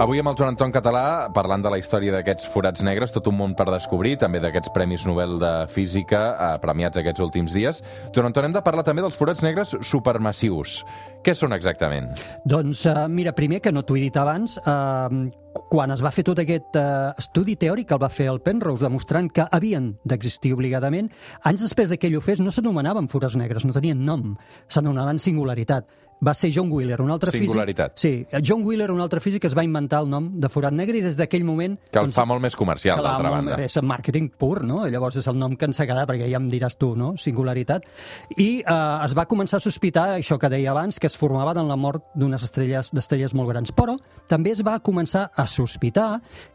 Avui 0.00 0.16
amb 0.16 0.30
el 0.30 0.36
Joan 0.38 0.54
Anton 0.54 0.70
Català, 0.72 1.28
parlant 1.36 1.60
de 1.60 1.68
la 1.68 1.76
història 1.76 2.14
d'aquests 2.14 2.46
forats 2.48 2.80
negres, 2.80 3.10
tot 3.12 3.26
un 3.28 3.34
món 3.36 3.52
per 3.52 3.66
descobrir, 3.68 4.14
també 4.22 4.40
d'aquests 4.40 4.72
Premis 4.72 5.04
Nobel 5.04 5.34
de 5.42 5.50
Física 5.68 6.20
eh, 6.30 6.46
premiats 6.62 6.96
aquests 6.96 7.20
últims 7.20 7.52
dies. 7.52 7.82
Joan 8.16 8.30
Anton, 8.30 8.48
hem 8.48 8.54
de 8.54 8.62
parlar 8.64 8.86
també 8.86 9.04
dels 9.04 9.18
forats 9.20 9.44
negres 9.44 9.74
supermassius. 9.84 10.78
Què 11.20 11.36
són 11.36 11.52
exactament? 11.52 12.08
Doncs 12.48 12.86
eh, 12.88 12.96
mira, 13.12 13.36
primer, 13.36 13.60
que 13.60 13.74
no 13.76 13.84
t'ho 13.84 14.00
he 14.00 14.06
dit 14.06 14.16
abans, 14.16 14.56
eh, 14.56 15.20
quan 15.68 15.92
es 15.92 16.00
va 16.00 16.16
fer 16.16 16.24
tot 16.24 16.40
aquest 16.40 16.80
eh, 16.80 17.12
estudi 17.20 17.60
teòric 17.60 17.92
que 17.92 17.98
el 18.00 18.04
va 18.08 18.08
fer 18.08 18.32
el 18.32 18.40
Penrose, 18.40 18.86
demostrant 18.88 19.28
que 19.28 19.50
havien 19.52 19.92
d'existir 20.08 20.56
obligadament, 20.56 21.12
anys 21.44 21.68
després 21.68 21.92
de 21.92 22.00
que 22.00 22.08
ell 22.08 22.16
ho 22.16 22.24
fes 22.24 22.40
no 22.40 22.48
s'anomenaven 22.48 23.12
forats 23.12 23.36
negres, 23.36 23.68
no 23.68 23.76
tenien 23.76 24.00
nom, 24.08 24.30
s'anomenaven 24.64 25.20
singularitat. 25.20 25.92
Va 26.20 26.34
ser 26.36 26.50
John 26.52 26.68
Wheeler, 26.72 27.00
un 27.00 27.10
altre 27.10 27.32
Singularitat. 27.32 27.94
físic... 27.96 28.28
Sí, 28.28 28.40
John 28.44 28.64
Wheeler, 28.66 28.90
un 28.92 29.00
altre 29.00 29.22
físic, 29.24 29.46
es 29.48 29.56
va 29.56 29.64
inventar 29.64 30.02
el 30.04 30.10
nom 30.12 30.28
de 30.40 30.50
forat 30.52 30.74
negre 30.76 30.98
i 30.98 31.02
des 31.04 31.16
d'aquell 31.16 31.46
moment... 31.48 31.78
Que 31.90 32.02
el 32.02 32.12
fa 32.12 32.26
molt 32.28 32.44
més 32.44 32.56
comercial, 32.58 33.00
d'altra 33.00 33.32
banda. 33.32 33.56
És 33.64 33.78
màrqueting 33.80 34.28
pur, 34.36 34.60
no? 34.68 34.82
Llavors 34.92 35.16
és 35.22 35.30
el 35.32 35.38
nom 35.40 35.56
que 35.56 35.68
ens 35.70 35.80
ha 35.80 35.88
quedat, 35.88 36.08
perquè 36.10 36.28
ja 36.28 36.40
em 36.40 36.50
diràs 36.52 36.76
tu, 36.80 36.92
no? 36.98 37.14
Singularitat. 37.20 37.88
I 38.36 38.50
eh, 38.60 38.76
es 39.06 39.16
va 39.16 39.24
començar 39.30 39.62
a 39.62 39.64
sospitar, 39.64 40.06
això 40.18 40.36
que 40.40 40.52
deia 40.52 40.74
abans, 40.74 41.00
que 41.00 41.08
es 41.08 41.16
formaven 41.16 41.62
en 41.64 41.72
la 41.72 41.80
mort 41.80 42.12
d'unes 42.14 42.44
estrelles 42.44 42.92
d'estrelles 42.92 43.34
molt 43.34 43.54
grans. 43.54 43.72
Però 43.72 43.96
també 44.28 44.52
es 44.52 44.64
va 44.66 44.76
començar 44.84 45.30
a 45.32 45.48
sospitar 45.48 46.10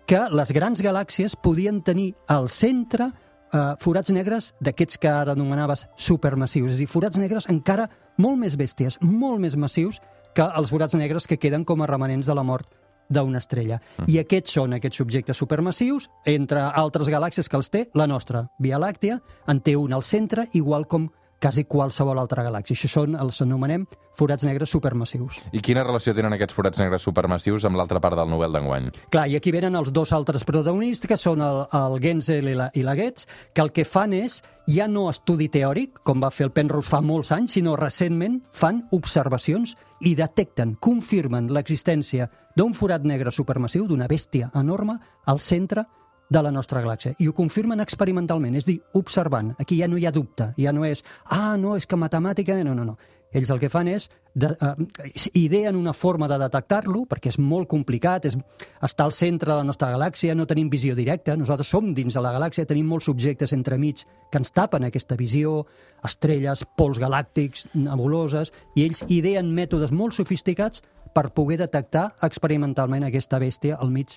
que 0.06 0.28
les 0.30 0.54
grans 0.54 0.82
galàxies 0.86 1.38
podien 1.42 1.82
tenir 1.82 2.12
al 2.30 2.52
centre 2.54 3.10
eh, 3.54 3.74
forats 3.82 4.14
negres 4.14 4.54
d'aquests 4.64 5.02
que 5.02 5.10
ara 5.10 5.36
anomenaves 5.36 5.88
supermassius, 5.96 6.74
és 6.74 6.78
a 6.78 6.84
dir, 6.84 6.92
forats 6.92 7.20
negres 7.22 7.50
encara 7.52 7.90
molt 8.18 8.40
més 8.42 8.58
bèsties, 8.58 9.00
molt 9.02 9.42
més 9.44 9.56
massius 9.56 10.02
que 10.36 10.46
els 10.60 10.72
forats 10.72 10.96
negres 11.00 11.28
que 11.28 11.40
queden 11.40 11.64
com 11.64 11.82
a 11.82 11.88
remanents 11.88 12.28
de 12.28 12.36
la 12.36 12.44
mort 12.44 12.68
d'una 13.10 13.38
estrella. 13.38 13.80
I 14.08 14.18
aquests 14.20 14.56
són 14.58 14.74
aquests 14.76 15.02
objectes 15.04 15.38
supermassius, 15.38 16.10
entre 16.26 16.64
altres 16.66 17.12
galàxies 17.12 17.50
que 17.50 17.60
els 17.60 17.70
té, 17.70 17.86
la 17.94 18.08
nostra 18.10 18.48
Via 18.60 18.80
Làctea 18.82 19.20
en 19.48 19.62
té 19.62 19.76
un 19.78 19.94
al 19.94 20.04
centre, 20.04 20.48
igual 20.54 20.88
com 20.88 21.12
quasi 21.42 21.65
qualsevol 21.70 22.20
altra 22.20 22.44
galàxia. 22.46 22.75
Això 22.75 22.89
són, 22.92 23.15
els 23.20 23.42
anomenem 23.44 23.86
forats 24.15 24.46
negres 24.48 24.72
supermassius. 24.72 25.42
I 25.51 25.62
quina 25.63 25.84
relació 25.84 26.13
tenen 26.15 26.34
aquests 26.36 26.56
forats 26.56 26.80
negres 26.80 27.04
supermassius 27.06 27.65
amb 27.68 27.80
l'altra 27.80 28.00
part 28.04 28.18
del 28.20 28.32
Nobel 28.32 28.56
d'enguany? 28.56 28.89
Clar, 29.13 29.27
i 29.30 29.36
aquí 29.38 29.51
venen 29.56 29.75
els 29.75 29.92
dos 29.96 30.13
altres 30.15 30.46
protagonistes, 30.48 31.10
que 31.12 31.20
són 31.20 31.44
el, 31.46 31.65
el 31.75 31.98
Genzel 32.04 32.51
i 32.51 32.56
la, 32.58 32.70
i 32.74 32.86
la 32.86 32.96
Goetz, 32.98 33.27
que 33.54 33.65
el 33.65 33.74
que 33.75 33.86
fan 33.86 34.15
és, 34.15 34.39
ja 34.72 34.88
no 34.88 35.10
estudi 35.12 35.50
teòric, 35.51 36.00
com 36.08 36.24
va 36.24 36.32
fer 36.34 36.48
el 36.48 36.56
Penrose 36.56 36.89
fa 36.89 37.01
molts 37.04 37.34
anys, 37.36 37.58
sinó 37.58 37.75
recentment 37.80 38.39
fan 38.56 38.86
observacions 38.96 39.75
i 40.06 40.15
detecten, 40.15 40.75
confirmen 40.80 41.51
l'existència 41.54 42.30
d'un 42.56 42.74
forat 42.74 43.04
negre 43.04 43.34
supermassiu, 43.36 43.86
d'una 43.88 44.08
bèstia 44.08 44.50
enorme, 44.56 44.98
al 45.27 45.44
centre 45.44 45.86
de 46.29 46.41
la 46.41 46.51
nostra 46.51 46.82
galàxia. 46.82 47.15
I 47.20 47.27
ho 47.29 47.34
confirmen 47.34 47.84
experimentalment, 47.84 48.55
és 48.55 48.65
dir, 48.65 48.79
observant. 48.94 49.53
Aquí 49.60 49.79
ja 49.82 49.89
no 49.89 49.98
hi 49.98 50.08
ha 50.08 50.13
dubte, 50.15 50.51
ja 50.58 50.74
no 50.74 50.86
és, 50.86 51.03
ah, 51.29 51.55
no, 51.58 51.75
és 51.75 51.86
que 51.86 52.00
matemàticament... 52.00 52.65
No, 52.65 52.74
no, 52.77 52.86
no. 52.86 52.98
Ells 53.36 53.50
el 53.51 53.60
que 53.60 53.67
fan 53.67 53.89
és, 53.91 54.05
de, 54.32 54.48
uh, 54.63 55.10
ideen 55.36 55.75
una 55.75 55.91
forma 55.94 56.29
de 56.32 56.38
detectar-lo, 56.39 57.01
perquè 57.10 57.34
és 57.34 57.38
molt 57.41 57.67
complicat, 57.67 58.29
és, 58.29 58.38
està 58.86 59.03
al 59.03 59.12
centre 59.15 59.51
de 59.51 59.58
la 59.58 59.65
nostra 59.67 59.89
galàxia, 59.91 60.36
no 60.38 60.46
tenim 60.48 60.70
visió 60.72 60.96
directa, 60.96 61.36
nosaltres 61.36 61.67
som 61.74 61.89
dins 61.98 62.15
de 62.15 62.24
la 62.24 62.32
galàxia, 62.32 62.67
tenim 62.70 62.88
molts 62.88 63.10
objectes 63.12 63.51
entremig 63.55 64.05
que 64.32 64.39
ens 64.39 64.53
tapen 64.55 64.88
aquesta 64.88 65.17
visió, 65.20 65.65
estrelles, 66.08 66.63
pols 66.79 67.01
galàctics, 67.01 67.67
nebuloses, 67.75 68.53
i 68.75 68.86
ells 68.88 69.03
ideen 69.10 69.51
mètodes 69.58 69.91
molt 69.91 70.15
sofisticats 70.15 70.86
per 71.15 71.29
poder 71.36 71.60
detectar 71.65 72.13
experimentalment 72.24 73.03
aquesta 73.08 73.39
bèstia 73.39 73.75
al 73.79 73.91
mig 73.91 74.15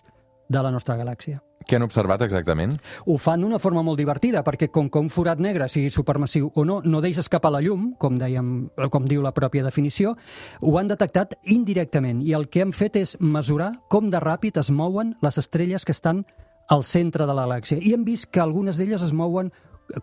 de 0.49 0.63
la 0.63 0.73
nostra 0.73 0.97
galàxia. 0.97 1.43
Què 1.69 1.77
han 1.77 1.85
observat 1.85 2.23
exactament? 2.25 2.77
Ho 3.05 3.19
fan 3.21 3.43
d'una 3.45 3.59
forma 3.61 3.83
molt 3.85 4.01
divertida, 4.01 4.41
perquè 4.47 4.71
com 4.73 4.89
que 4.89 5.03
un 5.03 5.11
forat 5.13 5.41
negre, 5.43 5.69
sigui 5.69 5.91
supermassiu 5.93 6.49
o 6.55 6.65
no, 6.65 6.79
no 6.85 7.03
deixa 7.05 7.21
escapar 7.21 7.51
la 7.53 7.61
llum, 7.61 7.91
com, 8.01 8.17
dèiem, 8.17 8.71
com 8.89 9.09
diu 9.09 9.21
la 9.25 9.35
pròpia 9.37 9.67
definició, 9.67 10.15
ho 10.61 10.75
han 10.81 10.89
detectat 10.89 11.37
indirectament, 11.45 12.23
i 12.25 12.33
el 12.39 12.49
que 12.49 12.65
han 12.65 12.73
fet 12.73 12.97
és 12.97 13.17
mesurar 13.21 13.75
com 13.93 14.09
de 14.09 14.21
ràpid 14.25 14.61
es 14.63 14.73
mouen 14.73 15.15
les 15.21 15.39
estrelles 15.39 15.85
que 15.85 15.93
estan 15.93 16.25
al 16.73 16.85
centre 16.85 17.27
de 17.29 17.37
la 17.37 17.45
galàxia. 17.45 17.81
I 17.81 17.93
hem 17.97 18.05
vist 18.09 18.31
que 18.33 18.41
algunes 18.41 18.81
d'elles 18.81 19.05
es 19.05 19.13
mouen 19.13 19.53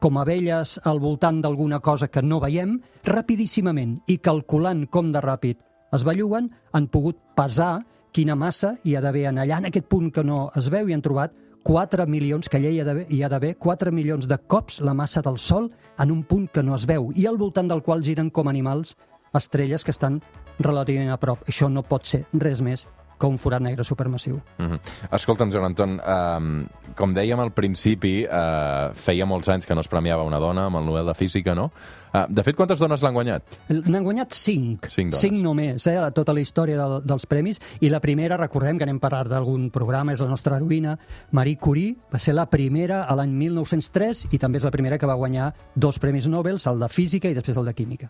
com 0.02 0.18
abelles 0.18 0.80
al 0.84 1.00
voltant 1.00 1.42
d'alguna 1.42 1.80
cosa 1.80 2.10
que 2.10 2.22
no 2.22 2.40
veiem, 2.42 2.80
rapidíssimament, 3.06 4.00
i 4.10 4.18
calculant 4.18 4.86
com 4.90 5.12
de 5.14 5.22
ràpid 5.22 5.62
es 5.96 6.04
belluguen, 6.04 6.50
han 6.74 6.90
pogut 6.92 7.20
pesar 7.38 7.86
quina 8.16 8.36
massa 8.40 8.78
hi 8.88 8.96
ha 8.96 9.02
d'haver 9.04 9.26
en 9.28 9.42
allà, 9.44 9.58
en 9.60 9.68
aquest 9.68 9.90
punt 9.92 10.12
que 10.16 10.24
no 10.24 10.46
es 10.56 10.70
veu, 10.72 10.88
i 10.88 10.96
han 10.96 11.04
trobat 11.04 11.34
4 11.66 12.06
milions, 12.08 12.48
que 12.48 12.60
allà 12.62 12.72
hi 12.72 12.80
ha 12.80 12.86
d'haver- 12.88 13.08
hi 13.12 13.24
ha 13.24 13.30
d'haver 13.30 13.56
4 13.58 13.92
milions 13.92 14.28
de 14.30 14.38
cops 14.38 14.80
la 14.82 14.94
massa 14.94 15.22
del 15.26 15.38
Sol 15.38 15.72
en 16.00 16.12
un 16.12 16.24
punt 16.24 16.48
que 16.54 16.64
no 16.64 16.76
es 16.76 16.86
veu, 16.86 17.12
i 17.16 17.26
al 17.26 17.38
voltant 17.38 17.68
del 17.68 17.82
qual 17.84 18.04
giren 18.04 18.30
com 18.30 18.48
animals 18.48 18.96
estrelles 19.34 19.84
que 19.84 19.92
estan 19.92 20.22
relativament 20.60 21.12
a 21.12 21.18
prop. 21.20 21.44
Això 21.50 21.68
no 21.70 21.84
pot 21.84 22.06
ser 22.06 22.26
res 22.32 22.62
més 22.62 22.88
que 23.20 23.28
un 23.28 23.38
forat 23.38 23.62
negre 23.62 23.84
supermassiu. 23.84 24.42
Mm 24.58 24.66
-hmm. 24.66 24.80
Escolta'm, 25.12 25.52
Joan 25.52 25.66
Anton, 25.66 26.00
um, 26.00 26.66
com 26.96 27.14
dèiem 27.14 27.40
al 27.40 27.52
principi, 27.52 28.26
uh, 28.26 28.94
feia 28.94 29.26
molts 29.26 29.50
anys 29.50 29.66
que 29.66 29.76
no 29.76 29.82
es 29.82 29.88
premiava 29.88 30.24
una 30.24 30.40
dona 30.40 30.66
amb 30.66 30.78
el 30.78 30.86
Nobel 30.86 31.06
de 31.06 31.14
Física, 31.14 31.56
no? 31.56 31.72
Uh, 32.14 32.26
de 32.30 32.44
fet, 32.44 32.56
quantes 32.56 32.80
dones 32.80 33.02
l'han 33.02 33.14
guanyat? 33.14 33.44
N'han 33.70 34.04
guanyat 34.04 34.32
5. 34.32 34.88
Cinc 34.88 35.12
dones. 35.12 35.20
5 35.20 35.42
només, 35.44 35.88
eh, 35.88 35.98
a 35.98 36.12
tota 36.12 36.34
la 36.34 36.40
història 36.40 36.78
del, 36.78 37.02
dels 37.04 37.26
premis. 37.26 37.60
I 37.82 37.90
la 37.90 38.00
primera, 38.00 38.38
recordem 38.38 38.78
que 38.78 38.86
n'hem 38.86 39.00
parlat 39.00 39.28
d'algun 39.28 39.70
programa, 39.70 40.14
és 40.14 40.22
la 40.22 40.28
nostra 40.28 40.58
heroïna, 40.58 40.98
Marie 41.32 41.58
Curie, 41.58 41.96
va 42.12 42.20
ser 42.20 42.34
la 42.34 42.46
primera 42.46 43.04
a 43.04 43.16
l'any 43.16 43.32
1903 43.32 44.28
i 44.32 44.38
també 44.38 44.58
és 44.58 44.64
la 44.64 44.72
primera 44.72 44.98
que 44.98 45.06
va 45.06 45.14
guanyar 45.20 45.54
dos 45.76 46.00
premis 46.00 46.28
Nobel, 46.28 46.62
el 46.66 46.80
de 46.80 46.90
Física 46.90 47.30
i 47.30 47.34
després 47.34 47.58
el 47.58 47.66
de 47.66 47.74
Química. 47.74 48.10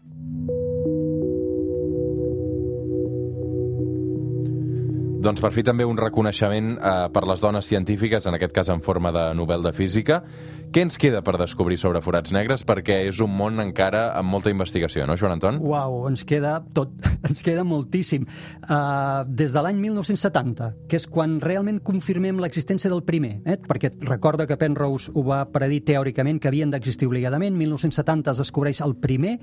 Doncs 5.25 5.41
per 5.41 5.50
fi 5.50 5.63
també 5.65 5.86
un 5.89 5.98
reconeixement 5.98 6.75
eh, 6.75 6.89
per 7.10 7.24
les 7.25 7.41
dones 7.41 7.65
científiques, 7.65 8.27
en 8.29 8.36
aquest 8.38 8.51
cas 8.53 8.70
en 8.70 8.84
forma 8.86 9.10
de 9.10 9.24
Nobel 9.34 9.63
de 9.65 9.72
Física. 9.74 10.20
Què 10.70 10.84
ens 10.86 11.00
queda 11.01 11.24
per 11.25 11.34
descobrir 11.41 11.79
sobre 11.82 12.01
forats 12.05 12.29
negres? 12.36 12.62
Perquè 12.67 13.00
és 13.08 13.22
un 13.24 13.34
món 13.34 13.58
encara 13.63 14.03
amb 14.20 14.29
molta 14.29 14.53
investigació, 14.53 15.08
no, 15.10 15.15
Joan 15.17 15.39
Anton? 15.39 15.58
Uau, 15.65 15.98
ens 16.12 16.22
queda 16.29 16.60
tot, 16.77 16.94
ens 17.29 17.41
queda 17.41 17.65
moltíssim. 17.65 18.27
Uh, 18.67 19.25
des 19.25 19.55
de 19.55 19.65
l'any 19.65 19.82
1970, 19.88 20.70
que 20.91 21.01
és 21.01 21.10
quan 21.10 21.39
realment 21.41 21.82
confirmem 21.82 22.44
l'existència 22.44 22.94
del 22.94 23.01
primer, 23.08 23.39
eh? 23.50 23.58
perquè 23.65 23.96
recorda 24.05 24.46
que 24.46 24.62
Penrose 24.62 25.10
ho 25.10 25.25
va 25.25 25.41
predir 25.50 25.82
teòricament 25.89 26.38
que 26.38 26.53
havien 26.53 26.70
d'existir 26.70 27.10
obligadament, 27.10 27.58
1970 27.58 28.36
es 28.36 28.46
descobreix 28.46 28.86
el 28.86 28.94
primer, 29.01 29.39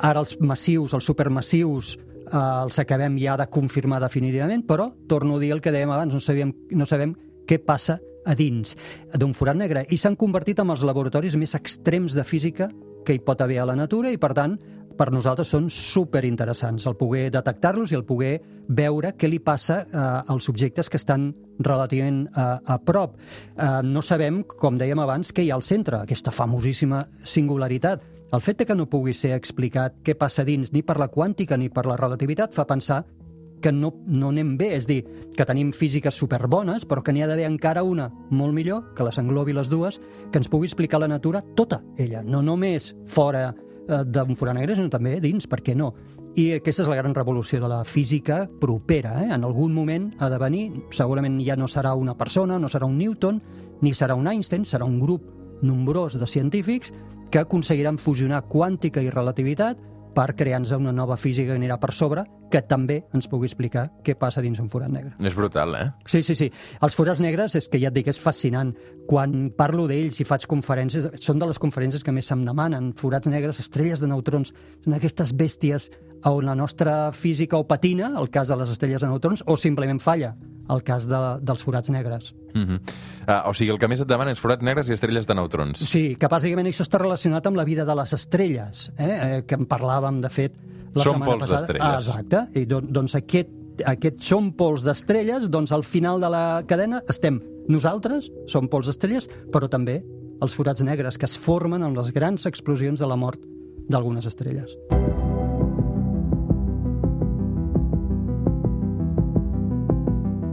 ara 0.00 0.24
els 0.24 0.38
massius, 0.40 0.96
els 0.96 1.12
supermassius, 1.12 1.98
eh, 2.26 2.62
els 2.64 2.78
acabem 2.82 3.18
ja 3.22 3.36
de 3.40 3.48
confirmar 3.52 4.00
definitivament, 4.02 4.66
però, 4.66 4.90
torno 5.08 5.36
a 5.36 5.42
dir 5.42 5.52
el 5.54 5.62
que 5.64 5.72
dèiem 5.74 5.92
abans, 5.94 6.14
no 6.14 6.20
sabem, 6.20 6.52
no 6.72 6.86
sabem 6.86 7.14
què 7.46 7.60
passa 7.62 8.00
a 8.26 8.34
dins 8.34 8.74
d'un 9.14 9.34
forat 9.38 9.56
negre 9.56 9.84
i 9.94 9.98
s'han 10.00 10.18
convertit 10.18 10.58
en 10.58 10.72
els 10.74 10.82
laboratoris 10.82 11.36
més 11.38 11.54
extrems 11.54 12.16
de 12.16 12.24
física 12.26 12.66
que 13.06 13.14
hi 13.14 13.22
pot 13.22 13.40
haver 13.40 13.60
a 13.62 13.68
la 13.70 13.76
natura 13.78 14.10
i, 14.10 14.18
per 14.18 14.32
tant, 14.34 14.56
per 14.96 15.10
nosaltres 15.12 15.50
són 15.52 15.68
super 15.70 16.24
interessants 16.24 16.86
el 16.88 16.96
poder 16.96 17.28
detectar-los 17.34 17.92
i 17.92 17.98
el 17.98 18.06
poder 18.08 18.32
veure 18.66 19.12
què 19.14 19.28
li 19.28 19.38
passa 19.44 19.82
eh, 19.84 20.06
als 20.32 20.48
objectes 20.50 20.88
que 20.90 20.98
estan 20.98 21.28
relativament 21.60 22.24
eh, 22.26 22.46
a 22.64 22.78
prop. 22.82 23.18
Eh, 23.54 23.68
no 23.84 24.02
sabem, 24.02 24.42
com 24.48 24.80
dèiem 24.80 25.00
abans, 25.04 25.32
què 25.36 25.44
hi 25.44 25.52
ha 25.52 25.58
al 25.60 25.66
centre, 25.66 26.00
aquesta 26.02 26.34
famosíssima 26.34 27.04
singularitat. 27.22 28.15
El 28.34 28.40
fet 28.42 28.58
de 28.58 28.66
que 28.66 28.74
no 28.74 28.88
pugui 28.90 29.14
ser 29.14 29.36
explicat 29.36 30.00
què 30.02 30.16
passa 30.18 30.44
dins 30.44 30.72
ni 30.74 30.82
per 30.82 30.96
la 30.98 31.06
quàntica 31.12 31.56
ni 31.56 31.68
per 31.70 31.86
la 31.86 31.98
relativitat 31.98 32.54
fa 32.56 32.66
pensar 32.66 33.04
que 33.62 33.70
no, 33.72 33.92
no 34.06 34.32
anem 34.32 34.56
bé, 34.58 34.72
és 34.76 34.86
dir, 34.88 34.98
que 35.36 35.46
tenim 35.48 35.70
físiques 35.72 36.18
superbones, 36.18 36.84
però 36.84 37.02
que 37.02 37.14
n'hi 37.14 37.22
ha 37.24 37.28
d'haver 37.30 37.46
encara 37.48 37.84
una 37.86 38.10
molt 38.30 38.52
millor, 38.54 38.90
que 38.98 39.06
les 39.06 39.18
englobi 39.22 39.54
les 39.56 39.70
dues, 39.72 40.00
que 40.32 40.42
ens 40.42 40.50
pugui 40.52 40.68
explicar 40.68 41.00
la 41.00 41.08
natura 41.08 41.40
tota 41.56 41.80
ella, 41.96 42.24
no 42.26 42.42
només 42.44 42.92
fora 43.08 43.48
eh, 43.54 44.02
d'un 44.04 44.36
forat 44.36 44.58
negre, 44.58 44.76
sinó 44.76 44.90
també 44.92 45.16
dins, 45.22 45.46
per 45.48 45.62
què 45.64 45.76
no? 45.78 45.94
I 46.36 46.50
aquesta 46.58 46.84
és 46.84 46.90
la 46.92 46.98
gran 46.98 47.14
revolució 47.16 47.62
de 47.62 47.70
la 47.70 47.80
física 47.88 48.42
propera. 48.60 49.14
Eh? 49.22 49.30
En 49.32 49.46
algun 49.46 49.72
moment 49.72 50.10
ha 50.20 50.28
de 50.28 50.42
venir, 50.42 50.66
segurament 50.92 51.38
ja 51.40 51.56
no 51.56 51.70
serà 51.70 51.94
una 51.96 52.18
persona, 52.18 52.58
no 52.60 52.68
serà 52.68 52.84
un 52.84 52.98
Newton, 52.98 53.40
ni 53.80 53.94
serà 53.96 54.18
un 54.18 54.28
Einstein, 54.28 54.66
serà 54.68 54.84
un 54.84 54.98
grup 55.00 55.30
nombrós 55.62 56.18
de 56.20 56.26
científics 56.28 56.92
que 57.30 57.42
aconseguiran 57.42 57.98
fusionar 57.98 58.44
quàntica 58.50 59.02
i 59.02 59.10
relativitat 59.10 59.80
per 60.16 60.32
crear-nos 60.32 60.72
una 60.72 60.94
nova 60.96 61.18
física 61.20 61.52
que 61.52 61.58
anirà 61.60 61.76
per 61.76 61.90
sobre, 61.92 62.22
que 62.50 62.62
també 62.64 63.02
ens 63.14 63.26
pugui 63.28 63.50
explicar 63.50 63.90
què 64.06 64.14
passa 64.16 64.40
dins 64.40 64.62
un 64.62 64.70
forat 64.72 64.88
negre. 64.88 65.12
És 65.20 65.36
brutal, 65.36 65.74
eh? 65.76 65.90
Sí, 66.08 66.22
sí, 66.24 66.36
sí. 66.38 66.48
Els 66.80 66.96
forats 66.96 67.20
negres, 67.20 67.56
és 67.58 67.68
que 67.68 67.80
ja 67.82 67.90
et 67.90 67.96
dic, 67.98 68.08
és 68.08 68.20
fascinant. 68.22 68.72
Quan 69.10 69.50
parlo 69.58 69.84
d'ells 69.90 70.22
i 70.22 70.26
faig 70.28 70.46
conferències, 70.48 71.10
són 71.20 71.42
de 71.42 71.50
les 71.50 71.60
conferències 71.60 72.06
que 72.06 72.14
més 72.16 72.30
se'm 72.30 72.46
demanen. 72.48 72.94
Forats 72.96 73.28
negres, 73.28 73.60
estrelles 73.60 74.00
de 74.00 74.08
neutrons, 74.08 74.54
són 74.86 74.96
aquestes 74.96 75.34
bèsties 75.36 75.90
on 76.26 76.48
la 76.48 76.56
nostra 76.56 77.12
física 77.12 77.60
o 77.60 77.66
patina, 77.68 78.08
el 78.16 78.30
cas 78.32 78.48
de 78.48 78.56
les 78.56 78.72
estrelles 78.72 79.04
de 79.04 79.12
neutrons, 79.12 79.44
o 79.46 79.58
simplement 79.60 80.00
falla, 80.00 80.32
el 80.72 80.82
cas 80.86 81.04
de, 81.10 81.20
dels 81.44 81.62
forats 81.62 81.92
negres. 81.92 82.32
Uh 82.56 82.68
-huh. 82.68 82.80
uh, 83.28 83.50
o 83.50 83.54
sigui, 83.54 83.70
el 83.70 83.78
que 83.78 83.88
més 83.88 84.00
et 84.00 84.08
demana 84.08 84.32
és 84.32 84.40
forats 84.40 84.62
negres 84.62 84.88
i 84.88 84.92
estrelles 84.92 85.26
de 85.26 85.34
neutrons. 85.34 85.78
Sí, 85.78 86.16
que 86.16 86.28
bàsicament 86.28 86.66
això 86.66 86.82
està 86.82 86.98
relacionat 86.98 87.46
amb 87.46 87.56
la 87.56 87.64
vida 87.64 87.84
de 87.84 87.94
les 87.94 88.12
estrelles, 88.12 88.92
eh? 88.98 89.36
eh 89.38 89.42
que 89.46 89.54
en 89.54 89.66
parlàvem, 89.66 90.20
de 90.20 90.28
fet, 90.28 90.52
la 90.94 91.04
Són 91.04 91.12
setmana 91.12 91.32
pols 91.32 91.40
passada. 91.40 91.60
d'estrelles. 91.60 91.86
Ah, 91.86 91.98
exacte. 91.98 92.60
I 92.60 92.64
do, 92.64 92.80
doncs 92.80 93.14
aquest, 93.14 93.48
aquest 93.84 94.22
són 94.22 94.52
pols 94.52 94.84
d'estrelles, 94.84 95.50
doncs 95.50 95.72
al 95.72 95.84
final 95.84 96.20
de 96.20 96.30
la 96.30 96.62
cadena 96.66 97.02
estem 97.08 97.40
nosaltres, 97.68 98.30
som 98.46 98.68
pols 98.68 98.86
d'estrelles, 98.86 99.28
però 99.52 99.68
també 99.68 100.02
els 100.40 100.54
forats 100.54 100.82
negres 100.82 101.18
que 101.18 101.26
es 101.26 101.36
formen 101.36 101.82
amb 101.82 101.96
les 101.96 102.12
grans 102.12 102.46
explosions 102.46 103.00
de 103.00 103.06
la 103.06 103.16
mort 103.16 103.40
d'algunes 103.88 104.26
estrelles. 104.26 104.76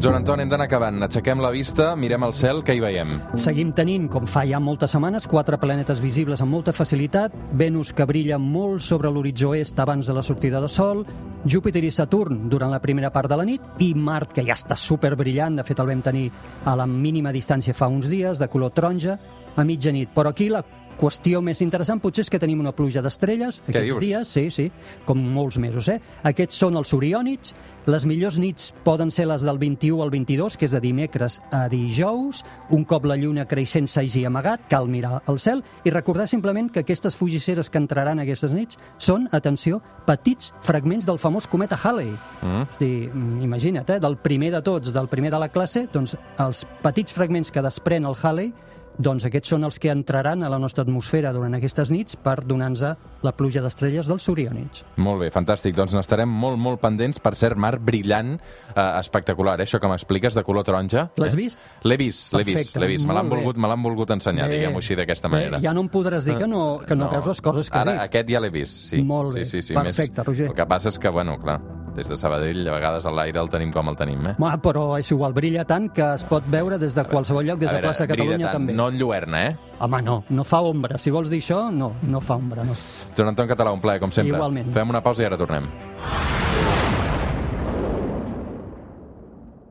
Joan 0.04 0.18
Anton, 0.18 0.42
hem 0.44 0.50
d'anar 0.52 0.66
acabant. 0.68 0.98
Aixequem 1.06 1.40
la 1.40 1.48
vista, 1.54 1.94
mirem 1.96 2.26
el 2.28 2.34
cel, 2.36 2.58
què 2.68 2.74
hi 2.76 2.82
veiem? 2.84 3.14
Seguim 3.40 3.70
tenint, 3.72 4.10
com 4.12 4.26
fa 4.28 4.42
ja 4.44 4.60
moltes 4.60 4.92
setmanes, 4.92 5.24
quatre 5.32 5.56
planetes 5.62 6.02
visibles 6.04 6.42
amb 6.44 6.52
molta 6.52 6.74
facilitat, 6.76 7.32
Venus 7.56 7.94
que 7.96 8.04
brilla 8.10 8.36
molt 8.36 8.84
sobre 8.84 9.08
l'horitzó 9.08 9.54
est 9.56 9.80
abans 9.80 10.04
de 10.04 10.16
la 10.18 10.24
sortida 10.28 10.60
de 10.60 10.68
Sol, 10.68 11.06
Júpiter 11.48 11.86
i 11.88 11.92
Saturn 11.92 12.50
durant 12.52 12.76
la 12.76 12.82
primera 12.84 13.14
part 13.16 13.32
de 13.32 13.38
la 13.40 13.48
nit 13.48 13.80
i 13.80 13.94
Mart, 13.96 14.36
que 14.36 14.44
ja 14.44 14.58
està 14.60 14.76
superbrillant, 14.76 15.56
de 15.56 15.64
fet 15.64 15.80
el 15.80 15.94
vam 15.94 16.04
tenir 16.04 16.26
a 16.68 16.76
la 16.76 16.90
mínima 16.90 17.32
distància 17.32 17.72
fa 17.72 17.88
uns 17.88 18.12
dies, 18.12 18.44
de 18.44 18.52
color 18.52 18.76
taronja, 18.76 19.16
a 19.56 19.64
mitjanit. 19.64 20.12
Però 20.12 20.36
aquí 20.36 20.50
la 20.52 20.66
qüestió 21.00 21.42
més 21.44 21.62
interessant 21.66 22.02
potser 22.04 22.26
és 22.26 22.32
que 22.32 22.40
tenim 22.42 22.62
una 22.64 22.74
pluja 22.76 23.02
d'estrelles 23.04 23.62
aquests 23.64 23.90
dius? 23.90 24.02
dies, 24.02 24.34
sí, 24.34 24.50
sí, 24.54 24.70
com 25.08 25.20
molts 25.20 25.60
mesos, 25.62 25.90
eh? 25.90 26.00
Aquests 26.24 26.60
són 26.64 26.78
els 26.80 26.94
Oriònids, 26.96 27.54
les 27.90 28.06
millors 28.08 28.38
nits 28.40 28.72
poden 28.86 29.12
ser 29.12 29.26
les 29.28 29.44
del 29.44 29.60
21 29.60 30.04
al 30.04 30.12
22, 30.14 30.58
que 30.58 30.68
és 30.70 30.76
de 30.76 30.80
dimecres 30.84 31.40
a 31.52 31.66
dijous, 31.72 32.44
un 32.72 32.86
cop 32.88 33.08
la 33.10 33.18
lluna 33.20 33.46
creixent 33.50 33.90
s'hagi 33.92 34.24
amagat, 34.28 34.68
cal 34.72 34.88
mirar 34.88 35.22
al 35.28 35.40
cel, 35.44 35.64
i 35.84 35.92
recordar 35.92 36.30
simplement 36.32 36.70
que 36.72 36.84
aquestes 36.84 37.18
fugisseres 37.20 37.70
que 37.70 37.82
entraran 37.82 38.22
aquestes 38.24 38.54
nits 38.56 38.80
són, 38.98 39.28
atenció, 39.36 39.82
petits 40.08 40.54
fragments 40.64 41.08
del 41.10 41.20
famós 41.20 41.48
cometa 41.48 41.80
Halley. 41.80 42.14
Mm. 42.42 42.68
És 42.70 42.78
a 42.78 42.84
dir, 42.84 43.10
mm, 43.10 43.42
imagina't, 43.44 43.90
eh, 43.90 44.00
del 44.00 44.18
primer 44.18 44.52
de 44.52 44.62
tots, 44.62 44.94
del 44.94 45.08
primer 45.08 45.32
de 45.32 45.40
la 45.40 45.50
classe, 45.50 45.88
doncs 45.92 46.16
els 46.40 46.66
petits 46.82 47.14
fragments 47.14 47.52
que 47.52 47.62
desprèn 47.62 48.06
el 48.06 48.16
Halley 48.22 48.54
doncs 48.98 49.26
aquests 49.28 49.54
són 49.54 49.66
els 49.68 49.80
que 49.82 49.92
entraran 49.94 50.44
a 50.44 50.50
la 50.52 50.60
nostra 50.62 50.84
atmosfera 50.86 51.34
durant 51.34 51.56
aquestes 51.58 51.92
nits 51.94 52.18
per 52.20 52.40
donar-nos 52.46 52.84
la 53.24 53.32
pluja 53.38 53.64
d'estrelles 53.64 54.10
dels 54.10 54.28
Oriònids. 54.30 54.84
Molt 55.04 55.24
bé, 55.24 55.30
fantàstic. 55.34 55.76
Doncs 55.78 55.96
n'estarem 55.96 56.30
molt, 56.30 56.60
molt 56.62 56.82
pendents. 56.84 57.20
Per 57.24 57.34
cert, 57.40 57.58
mar 57.58 57.78
brillant, 57.80 58.36
eh, 58.74 58.88
espectacular, 59.00 59.60
eh? 59.60 59.68
això 59.68 59.80
que 59.82 59.90
m'expliques, 59.90 60.36
de 60.38 60.44
color 60.44 60.66
taronja. 60.68 61.08
L'has 61.18 61.34
eh? 61.34 61.40
vist? 61.40 61.62
L'he 61.84 61.98
vist, 61.98 62.34
l'he 62.36 62.44
vist, 62.48 62.76
l'he 62.78 62.92
vist. 62.92 63.08
Me 63.08 63.18
l'han 63.18 63.30
bé. 63.30 63.38
volgut, 63.38 63.58
me 63.58 63.72
volgut 63.84 64.14
ensenyar, 64.16 64.48
Bé, 64.50 64.60
diguem-ho 64.60 64.82
així, 64.82 64.98
d'aquesta 65.00 65.30
bé, 65.30 65.38
manera. 65.38 65.62
Ja 65.64 65.74
no 65.76 65.86
em 65.86 65.92
podràs 65.94 66.28
dir 66.30 66.38
que 66.40 66.50
no, 66.50 66.64
que 66.88 66.98
no, 66.98 67.10
veus 67.12 67.32
les 67.32 67.42
coses 67.42 67.70
que 67.70 67.80
Ara, 67.80 67.98
dic. 67.98 68.04
aquest 68.10 68.34
ja 68.36 68.44
l'he 68.44 68.52
vist, 68.54 68.82
sí. 68.92 69.02
Molt 69.04 69.34
bé, 69.36 69.46
sí, 69.46 69.62
sí, 69.62 69.70
sí, 69.70 69.78
perfecte, 69.78 70.22
més... 70.22 70.28
Roger. 70.28 70.52
El 70.52 70.58
que 70.58 70.68
passa 70.70 70.94
és 70.94 71.00
que, 71.00 71.12
bueno, 71.14 71.38
clar, 71.42 71.60
des 71.96 72.10
de 72.10 72.18
Sabadell, 72.18 72.68
a 72.68 72.74
vegades 72.76 73.06
a 73.06 73.14
l'aire 73.14 73.42
el 73.42 73.50
tenim 73.54 73.72
com 73.74 73.90
el 73.92 73.98
tenim, 74.00 74.26
eh? 74.32 74.36
Home, 74.40 74.58
però 74.64 74.86
és 75.00 75.12
igual, 75.14 75.36
brilla 75.38 75.66
tant 75.70 75.90
que 75.94 76.14
es 76.16 76.26
pot 76.30 76.48
veure 76.52 76.80
des 76.82 76.96
de 76.96 77.06
qualsevol 77.10 77.46
lloc, 77.46 77.62
des 77.62 77.72
de 77.72 77.82
plaça 77.84 78.08
Catalunya 78.10 78.50
tant, 78.50 78.60
també. 78.60 78.76
No 78.78 78.90
enlluerna, 78.92 79.46
eh? 79.50 79.56
Home, 79.80 80.02
no, 80.06 80.20
no 80.30 80.44
fa 80.48 80.62
ombra. 80.66 80.98
Si 80.98 81.14
vols 81.14 81.30
dir 81.30 81.42
això, 81.44 81.66
no, 81.72 81.94
no 82.04 82.22
fa 82.22 82.40
ombra, 82.42 82.66
no. 82.68 82.78
Joan 83.16 83.34
Anton 83.34 83.50
Català, 83.56 83.74
un 83.76 83.84
plaer, 83.84 84.02
com 84.04 84.12
sempre. 84.12 84.36
Igualment. 84.36 84.74
Fem 84.74 84.96
una 84.96 85.04
pausa 85.06 85.26
i 85.26 85.30
ara 85.30 85.40
tornem. 85.40 85.70